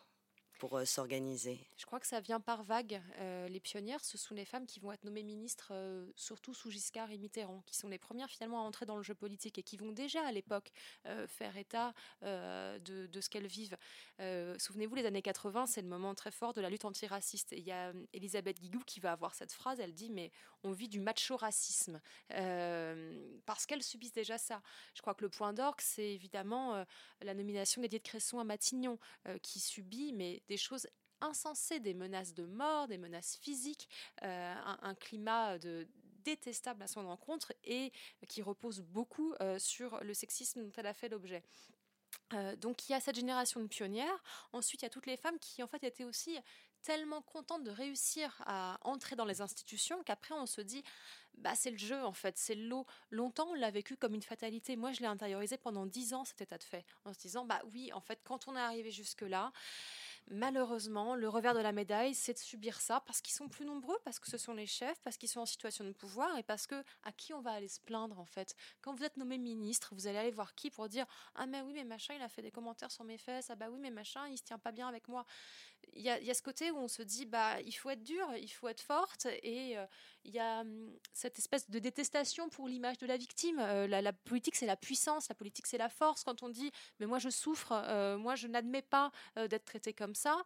pour 0.57 0.77
euh, 0.77 0.85
s'organiser 0.85 1.59
Je 1.77 1.85
crois 1.85 1.99
que 1.99 2.07
ça 2.07 2.19
vient 2.19 2.39
par 2.39 2.63
vague. 2.63 3.01
Euh, 3.19 3.47
les 3.47 3.59
pionnières, 3.59 4.03
ce 4.03 4.17
sont 4.17 4.33
les 4.33 4.45
femmes 4.45 4.65
qui 4.65 4.79
vont 4.79 4.91
être 4.91 5.03
nommées 5.03 5.23
ministres, 5.23 5.69
euh, 5.71 6.07
surtout 6.15 6.53
sous 6.53 6.71
Giscard 6.71 7.11
et 7.11 7.17
Mitterrand, 7.17 7.61
qui 7.65 7.75
sont 7.75 7.87
les 7.87 7.97
premières 7.97 8.29
finalement 8.29 8.61
à 8.61 8.63
entrer 8.63 8.85
dans 8.85 8.97
le 8.97 9.03
jeu 9.03 9.15
politique 9.15 9.57
et 9.57 9.63
qui 9.63 9.77
vont 9.77 9.91
déjà 9.91 10.25
à 10.25 10.31
l'époque 10.31 10.71
faire 11.27 11.57
état 11.57 11.93
de, 12.21 13.19
ce 13.19 13.29
qu'elles 13.29 13.47
vivent. 13.47 13.77
Souvenez-vous, 14.57 14.95
les 14.95 15.05
années 15.05 15.21
80, 15.21 15.65
c'est 15.67 15.81
le 15.81 15.87
moment 15.87 16.15
très 16.15 16.31
fort 16.31 16.53
de 16.53 16.61
la 16.61 16.69
lutte 16.69 16.85
antiraciste. 16.85 17.53
Il 17.53 17.63
y 17.63 17.71
a 17.71 17.93
Elisabeth 18.13 18.59
Guigou 18.59 18.79
qui 18.85 18.99
va 18.99 19.11
avoir 19.11 19.33
cette 19.33 19.51
phrase, 19.51 19.79
elle 19.79 19.93
dit, 19.93 20.09
mais 20.09 20.31
on 20.63 20.71
vit 20.71 20.87
du 20.87 20.99
macho-racisme, 20.99 21.99
parce 23.45 23.65
qu'elles 23.65 23.83
subissent 23.83 24.13
déjà 24.13 24.37
ça. 24.37 24.61
Je 24.93 25.01
crois 25.01 25.13
que 25.13 25.23
le 25.23 25.29
point 25.29 25.53
d'orgue, 25.53 25.81
c'est 25.81 26.11
évidemment 26.11 26.85
la 27.21 27.33
nomination 27.33 27.81
d'Edith 27.81 28.03
Cresson 28.03 28.39
à 28.39 28.43
Matignon, 28.43 28.97
qui 29.41 29.59
subit, 29.59 30.13
mais 30.13 30.41
choses 30.57 30.87
insensées, 31.21 31.79
des 31.79 31.93
menaces 31.93 32.33
de 32.33 32.45
mort, 32.45 32.87
des 32.87 32.97
menaces 32.97 33.37
physiques, 33.37 33.89
euh, 34.23 34.55
un, 34.81 34.95
climat 34.95 35.57
de 35.57 35.87
détestable 36.23 36.83
à 36.83 36.87
son 36.87 37.05
encontre 37.05 37.53
et 37.63 37.91
qui 38.27 38.41
repose 38.41 38.81
beaucoup 38.81 39.33
euh, 39.41 39.59
sur 39.59 40.03
le 40.03 40.13
sexisme 40.13 40.63
dont 40.63 40.71
elle 40.77 40.87
a 40.87 40.93
fait 40.93 41.09
l'objet. 41.09 41.43
Euh, 42.33 42.55
donc 42.55 42.87
il 42.87 42.93
y 42.93 42.95
a 42.95 42.99
cette 42.99 43.15
génération 43.15 43.59
de 43.61 43.67
pionnières. 43.67 44.23
Ensuite, 44.51 44.81
il 44.81 44.85
y 44.85 44.87
a 44.87 44.89
toutes 44.89 45.05
les 45.05 45.17
femmes 45.17 45.37
qui 45.39 45.61
en 45.61 45.67
fait 45.67 45.83
étaient 45.83 46.03
aussi 46.03 46.37
tellement 46.81 47.21
contentes 47.21 47.63
de 47.63 47.71
réussir 47.71 48.43
à 48.45 48.77
entrer 48.81 49.15
dans 49.15 49.25
les 49.25 49.41
institutions 49.41 50.03
qu'après 50.03 50.35
on 50.35 50.45
se 50.45 50.61
dit 50.61 50.83
bah 51.33 51.55
c'est 51.55 51.71
le 51.71 51.77
jeu 51.77 52.03
en 52.03 52.13
fait, 52.13 52.37
c'est 52.37 52.55
l'eau. 52.55 52.85
Longtemps 53.09 53.47
on 53.49 53.53
l'a 53.55 53.71
vécu 53.71 53.97
comme 53.97 54.13
une 54.13 54.21
fatalité. 54.21 54.75
Moi 54.75 54.91
je 54.91 54.99
l'ai 55.01 55.07
intériorisé 55.07 55.57
pendant 55.57 55.85
dix 55.85 56.13
ans 56.13 56.25
cet 56.25 56.41
état 56.41 56.57
de 56.57 56.63
fait 56.63 56.85
en 57.03 57.13
se 57.13 57.19
disant 57.19 57.43
bah 57.45 57.61
oui 57.73 57.91
en 57.93 58.01
fait 58.01 58.19
quand 58.23 58.47
on 58.47 58.55
est 58.55 58.59
arrivé 58.59 58.91
jusque 58.91 59.21
là 59.21 59.51
Malheureusement, 60.31 61.13
le 61.13 61.29
revers 61.29 61.53
de 61.53 61.59
la 61.59 61.71
médaille, 61.71 62.15
c'est 62.15 62.33
de 62.33 62.39
subir 62.39 62.81
ça 62.81 62.99
parce 63.05 63.21
qu'ils 63.21 63.35
sont 63.35 63.47
plus 63.47 63.63
nombreux, 63.63 63.97
parce 64.03 64.17
que 64.17 64.27
ce 64.27 64.39
sont 64.39 64.55
les 64.55 64.65
chefs, 64.65 64.99
parce 65.03 65.17
qu'ils 65.17 65.29
sont 65.29 65.41
en 65.41 65.45
situation 65.45 65.85
de 65.85 65.91
pouvoir 65.91 66.35
et 66.37 66.41
parce 66.41 66.65
que 66.65 66.83
à 67.03 67.11
qui 67.11 67.31
on 67.33 67.41
va 67.41 67.51
aller 67.51 67.67
se 67.67 67.79
plaindre 67.79 68.19
en 68.19 68.25
fait? 68.25 68.55
Quand 68.81 68.95
vous 68.95 69.03
êtes 69.03 69.17
nommé 69.17 69.37
ministre, 69.37 69.93
vous 69.93 70.07
allez 70.07 70.17
aller 70.17 70.31
voir 70.31 70.55
qui 70.55 70.71
pour 70.71 70.89
dire 70.89 71.05
ah 71.35 71.45
mais 71.45 71.61
oui 71.61 71.73
mais 71.73 71.83
machin 71.83 72.15
il 72.15 72.23
a 72.23 72.27
fait 72.27 72.41
des 72.41 72.49
commentaires 72.49 72.89
sur 72.89 73.03
mes 73.03 73.19
fesses, 73.19 73.51
ah 73.51 73.55
bah 73.55 73.67
oui 73.69 73.77
mais 73.79 73.91
machin 73.91 74.27
il 74.27 74.37
se 74.37 74.43
tient 74.43 74.57
pas 74.57 74.71
bien 74.71 74.87
avec 74.87 75.07
moi. 75.07 75.25
Il 75.93 76.01
y 76.01 76.09
a, 76.09 76.33
ce 76.33 76.41
côté 76.41 76.71
où 76.71 76.77
on 76.77 76.87
se 76.87 77.03
dit 77.03 77.27
bah 77.27 77.61
il 77.61 77.73
faut 77.73 77.91
être 77.91 78.03
dur, 78.03 78.27
il 78.35 78.49
faut 78.49 78.67
être 78.67 78.81
forte 78.81 79.27
et 79.43 79.77
euh, 79.77 79.85
il 80.23 80.33
y 80.33 80.39
a 80.39 80.61
hum, 80.61 80.91
cette 81.13 81.37
espèce 81.37 81.69
de 81.69 81.77
détestation 81.77 82.49
pour 82.49 82.67
l'image 82.67 82.97
de 82.97 83.05
la 83.05 83.17
victime. 83.17 83.59
Euh, 83.59 83.85
la, 83.85 84.11
politique 84.11 84.55
c'est 84.55 84.65
la 84.65 84.75
puissance, 84.75 85.29
la 85.29 85.35
politique 85.35 85.67
c'est 85.67 85.77
la 85.77 85.89
force. 85.89 86.23
Quand 86.23 86.41
on 86.41 86.49
dit 86.49 86.71
mais 86.99 87.05
moi 87.05 87.19
je 87.19 87.29
souffre, 87.29 87.71
euh, 87.71 88.17
moi 88.17 88.33
je 88.33 88.47
n'admets 88.47 88.81
pas 88.81 89.11
d'être 89.35 89.65
traité 89.65 89.93
comme 89.93 90.14
ça, 90.15 90.43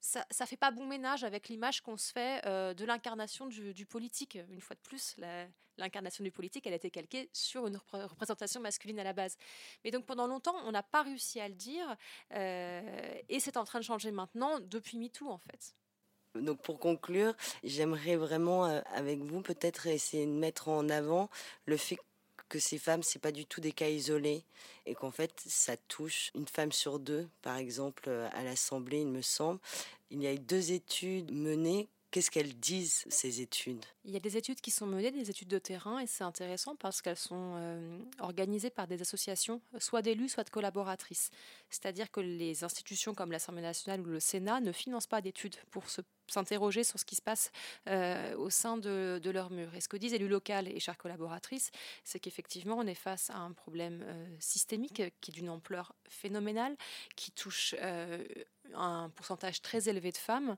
ça, 0.00 0.24
ça 0.30 0.46
fait 0.46 0.56
pas 0.56 0.70
bon 0.70 0.86
ménage 0.86 1.24
avec 1.24 1.48
l'image 1.48 1.80
qu'on 1.82 1.96
se 1.96 2.12
fait 2.12 2.44
euh, 2.46 2.74
de 2.74 2.84
l'incarnation 2.84 3.46
du, 3.46 3.86
politique. 3.86 4.38
Une 4.50 4.60
fois 4.60 4.74
de 4.74 4.80
plus, 4.80 5.16
l'incarnation 5.76 6.24
du 6.24 6.30
politique, 6.30 6.66
elle 6.66 6.72
a 6.72 6.76
été 6.76 6.90
calquée 6.90 7.28
sur 7.32 7.66
une 7.66 7.78
représentation 7.92 8.60
masculine 8.60 8.98
à 8.98 9.04
la 9.04 9.12
base. 9.12 9.36
Mais 9.84 9.90
donc 9.90 10.06
pendant 10.06 10.26
longtemps, 10.26 10.56
on 10.64 10.72
n'a 10.72 10.82
pas 10.82 11.02
réussi 11.02 11.40
à 11.40 11.48
le 11.48 11.54
dire, 11.54 11.96
euh, 12.34 13.14
et 13.28 13.40
c'est 13.40 13.56
en 13.56 13.64
train 13.64 13.78
de 13.78 13.84
changer 13.84 14.10
maintenant 14.10 14.60
depuis 14.60 14.98
MeToo 14.98 15.28
en 15.28 15.38
fait. 15.38 15.74
Donc 16.36 16.62
pour 16.62 16.78
conclure, 16.78 17.34
j'aimerais 17.64 18.16
vraiment 18.16 18.66
euh, 18.66 18.80
avec 18.94 19.18
vous 19.18 19.42
peut-être 19.42 19.88
essayer 19.88 20.26
de 20.26 20.30
mettre 20.30 20.68
en 20.68 20.88
avant 20.88 21.28
le 21.66 21.76
fait 21.76 21.98
que 22.50 22.58
ces 22.58 22.76
femmes, 22.76 23.02
c'est 23.02 23.18
pas 23.18 23.32
du 23.32 23.46
tout 23.46 23.62
des 23.62 23.72
cas 23.72 23.88
isolés 23.88 24.44
et 24.84 24.94
qu'en 24.94 25.10
fait, 25.10 25.32
ça 25.46 25.78
touche 25.78 26.30
une 26.34 26.46
femme 26.46 26.72
sur 26.72 26.98
deux, 26.98 27.26
par 27.40 27.56
exemple, 27.56 28.04
euh, 28.08 28.28
à 28.32 28.42
l'Assemblée, 28.42 29.00
il 29.00 29.08
me 29.08 29.22
semble. 29.22 29.60
Il 30.10 30.20
y 30.20 30.26
a 30.26 30.34
eu 30.34 30.38
deux 30.38 30.72
études 30.72 31.32
menées 31.32 31.88
Qu'est-ce 32.10 32.30
qu'elles 32.32 32.58
disent, 32.58 33.04
ces 33.08 33.40
études? 33.40 33.84
Il 34.04 34.10
y 34.10 34.16
a 34.16 34.20
des 34.20 34.36
études 34.36 34.60
qui 34.60 34.72
sont 34.72 34.86
menées, 34.86 35.12
des 35.12 35.30
études 35.30 35.48
de 35.48 35.60
terrain, 35.60 36.00
et 36.00 36.08
c'est 36.08 36.24
intéressant 36.24 36.74
parce 36.74 37.02
qu'elles 37.02 37.16
sont 37.16 37.54
euh, 37.56 37.98
organisées 38.18 38.70
par 38.70 38.88
des 38.88 39.00
associations, 39.00 39.60
soit 39.78 40.02
d'élus, 40.02 40.30
soit 40.30 40.42
de 40.42 40.50
collaboratrices. 40.50 41.30
C'est-à-dire 41.68 42.10
que 42.10 42.20
les 42.20 42.64
institutions 42.64 43.14
comme 43.14 43.30
l'Assemblée 43.30 43.62
nationale 43.62 44.00
ou 44.00 44.06
le 44.06 44.18
Sénat 44.18 44.60
ne 44.60 44.72
financent 44.72 45.06
pas 45.06 45.20
d'études 45.20 45.54
pour 45.70 45.84
s'interroger 46.26 46.82
sur 46.82 46.98
ce 46.98 47.04
qui 47.04 47.14
se 47.14 47.22
passe 47.22 47.52
euh, 47.88 48.34
au 48.36 48.50
sein 48.50 48.76
de, 48.76 49.20
leur 49.32 49.50
mur. 49.50 49.72
Et 49.76 49.80
ce 49.80 49.88
que 49.88 49.96
disent 49.96 50.14
élus 50.14 50.28
locaux 50.28 50.52
et 50.66 50.80
chères 50.80 50.98
collaboratrices, 50.98 51.70
c'est 52.02 52.18
qu'effectivement, 52.18 52.76
on 52.76 52.86
est 52.88 52.94
face 52.94 53.30
à 53.30 53.36
un 53.36 53.52
problème 53.52 54.02
euh, 54.04 54.36
systémique 54.40 55.02
qui 55.20 55.30
est 55.30 55.34
d'une 55.34 55.50
ampleur 55.50 55.94
phénoménale, 56.08 56.76
qui 57.14 57.30
touche 57.30 57.76
un 58.74 59.10
pourcentage 59.10 59.62
très 59.62 59.88
élevé 59.88 60.12
de 60.12 60.16
femmes 60.16 60.56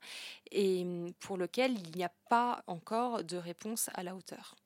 et 0.50 0.86
pour 1.20 1.36
lequel 1.36 1.78
il 1.78 1.96
n'y 1.96 2.04
a 2.04 2.12
pas 2.28 2.62
encore 2.66 3.24
de 3.24 3.36
réponse 3.36 3.90
à 3.94 4.02
la 4.02 4.14
hauteur. 4.14 4.56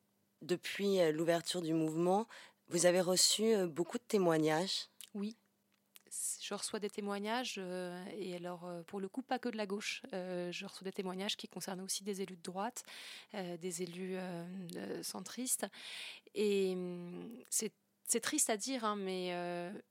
Depuis 0.43 0.99
l'ouverture 1.13 1.63
du 1.63 1.75
mouvement, 1.75 2.27
vous 2.69 2.87
avez 2.87 3.01
reçu 3.01 3.57
beaucoup 3.67 3.99
de 3.99 4.05
témoignages 4.05 4.89
Oui 5.15 5.37
je 6.41 6.55
reçois 6.55 6.79
des 6.79 6.91
témoignages, 6.91 7.57
euh, 7.59 8.05
et 8.17 8.37
alors 8.37 8.65
euh, 8.65 8.83
pour 8.85 9.01
le 9.01 9.09
coup, 9.09 9.23
pas 9.23 9.39
que 9.39 9.49
de 9.49 9.57
la 9.57 9.67
gauche. 9.67 10.03
Euh, 10.13 10.51
je 10.53 10.65
reçois 10.65 10.85
des 10.85 10.93
témoignages 10.93 11.37
qui 11.37 11.49
concernent 11.49 11.81
aussi 11.81 12.05
des 12.05 12.23
élus 12.23 12.37
de 12.37 12.43
droite, 12.43 12.85
des 13.33 13.83
élus 13.83 14.17
centristes. 15.03 15.67
Et 16.35 16.73
hum, 16.73 17.31
c'est 17.51 18.21
triste 18.21 18.51
à 18.51 18.57
dire, 18.57 18.85
hein, 18.85 18.97
mais 18.97 19.31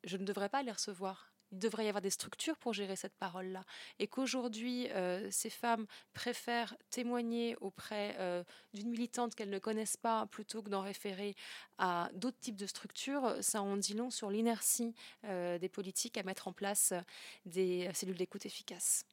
je 0.04 0.18
ne 0.18 0.26
devrais 0.26 0.50
pas 0.50 0.63
les 0.63 0.72
recevoir 0.72 1.32
il 1.56 1.60
devrait 1.60 1.86
y 1.86 1.88
avoir 1.88 2.02
des 2.02 2.10
structures 2.10 2.58
pour 2.58 2.74
gérer 2.74 2.98
cette 2.98 3.15
parole-là. 3.15 3.63
Et 4.00 4.08
qu'aujourd'hui, 4.08 4.89
euh, 4.91 5.30
ces 5.32 5.50
femmes 5.50 5.88
préfèrent 6.13 6.76
témoigner 6.89 7.56
auprès 7.62 8.15
euh, 8.20 8.44
d'une 8.74 8.89
militante 8.89 9.36
qu'elles 9.36 9.50
ne 9.50 9.60
connaissent 9.60 9.98
pas 9.98 10.26
plutôt 10.26 10.62
que 10.62 10.70
d'en 10.70 10.82
référer 10.82 11.34
à 11.78 12.10
d'autres 12.13 12.39
types 12.39 12.58
de 12.58 12.68
structures, 12.68 13.38
ça 13.41 13.62
en 13.62 13.78
dit 13.78 13.94
long 13.94 14.10
sur 14.10 14.30
l'inertie 14.30 14.94
euh, 15.24 15.58
des 15.58 15.70
politiques 15.70 16.18
à 16.18 16.24
mettre 16.24 16.50
en 16.50 16.54
place 16.54 16.94
des 17.46 17.89
cellules 17.94 18.18
d'écoute 18.18 18.46
efficaces. 18.46 19.06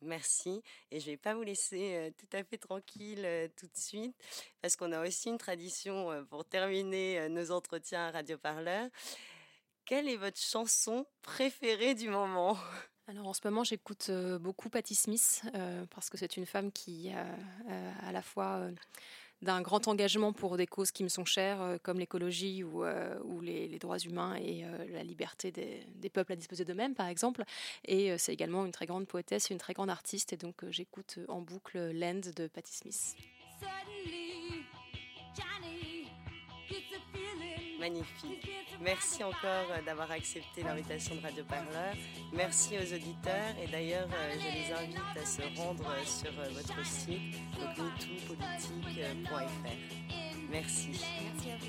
Merci. 0.00 0.62
Et 0.90 1.00
je 1.00 1.06
ne 1.06 1.10
vais 1.12 1.16
pas 1.16 1.34
vous 1.34 1.42
laisser 1.42 2.12
tout 2.18 2.36
à 2.36 2.44
fait 2.44 2.58
tranquille 2.58 3.26
tout 3.56 3.66
de 3.66 3.76
suite, 3.76 4.14
parce 4.60 4.76
qu'on 4.76 4.92
a 4.92 5.06
aussi 5.06 5.30
une 5.30 5.38
tradition 5.38 6.24
pour 6.26 6.44
terminer 6.44 7.28
nos 7.30 7.50
entretiens 7.50 8.08
à 8.08 8.10
Radio 8.10 8.36
Parleur. 8.36 8.88
Quelle 9.86 10.08
est 10.08 10.16
votre 10.16 10.40
chanson 10.40 11.06
préférée 11.22 11.94
du 11.94 12.08
moment? 12.08 12.58
Alors 13.06 13.28
en 13.28 13.32
ce 13.32 13.40
moment, 13.44 13.62
j'écoute 13.62 14.08
euh, 14.08 14.36
beaucoup 14.36 14.68
Patti 14.68 14.96
Smith 14.96 15.42
euh, 15.54 15.86
parce 15.94 16.10
que 16.10 16.18
c'est 16.18 16.36
une 16.36 16.44
femme 16.44 16.72
qui 16.72 17.12
a 17.12 17.24
euh, 17.70 17.92
à 18.02 18.10
la 18.10 18.20
fois 18.20 18.68
d'un 19.42 19.62
grand 19.62 19.86
engagement 19.86 20.32
pour 20.32 20.56
des 20.56 20.66
causes 20.66 20.90
qui 20.90 21.04
me 21.04 21.08
sont 21.08 21.24
chères, 21.24 21.78
comme 21.84 22.00
l'écologie 22.00 22.64
ou, 22.64 22.84
ou 22.84 23.40
les, 23.40 23.78
droits 23.78 23.98
humains 23.98 24.34
et 24.34 24.64
la 24.90 25.04
liberté 25.04 25.52
des, 25.52 25.86
des 25.94 26.08
peuples 26.08 26.32
à 26.32 26.36
disposer 26.36 26.64
d'eux-mêmes, 26.64 26.94
par 26.94 27.06
exemple. 27.06 27.44
Et 27.84 28.16
c'est 28.18 28.32
également 28.32 28.64
une 28.64 28.72
très 28.72 28.86
grande 28.86 29.06
poétesse 29.06 29.50
et 29.50 29.54
une 29.54 29.60
très 29.60 29.74
grande 29.74 29.90
artiste. 29.90 30.32
Et 30.32 30.36
donc 30.36 30.64
j'écoute 30.70 31.18
en 31.28 31.42
boucle 31.42 31.92
Land 31.92 32.22
de 32.34 32.48
Patti 32.48 32.74
Smith 32.74 33.14
magnifique. 37.78 38.48
Merci 38.80 39.22
encore 39.24 39.70
euh, 39.70 39.82
d'avoir 39.84 40.10
accepté 40.10 40.62
l'invitation 40.62 41.14
de 41.14 41.20
Radio 41.20 41.44
Parleur. 41.44 41.94
Merci 42.32 42.78
aux 42.78 42.94
auditeurs 42.94 43.54
et 43.62 43.66
d'ailleurs 43.66 44.08
euh, 44.12 44.34
je 44.34 44.48
les 44.58 44.72
invite 44.72 45.16
à 45.20 45.24
se 45.24 45.42
rendre 45.58 45.84
euh, 45.88 46.04
sur 46.04 46.32
votre 46.32 46.84
site 46.86 47.36
metoopolitique.fr. 47.58 49.70
Merci. 50.50 50.88
Merci 50.90 51.50
à 51.50 51.56
vous. 51.56 51.66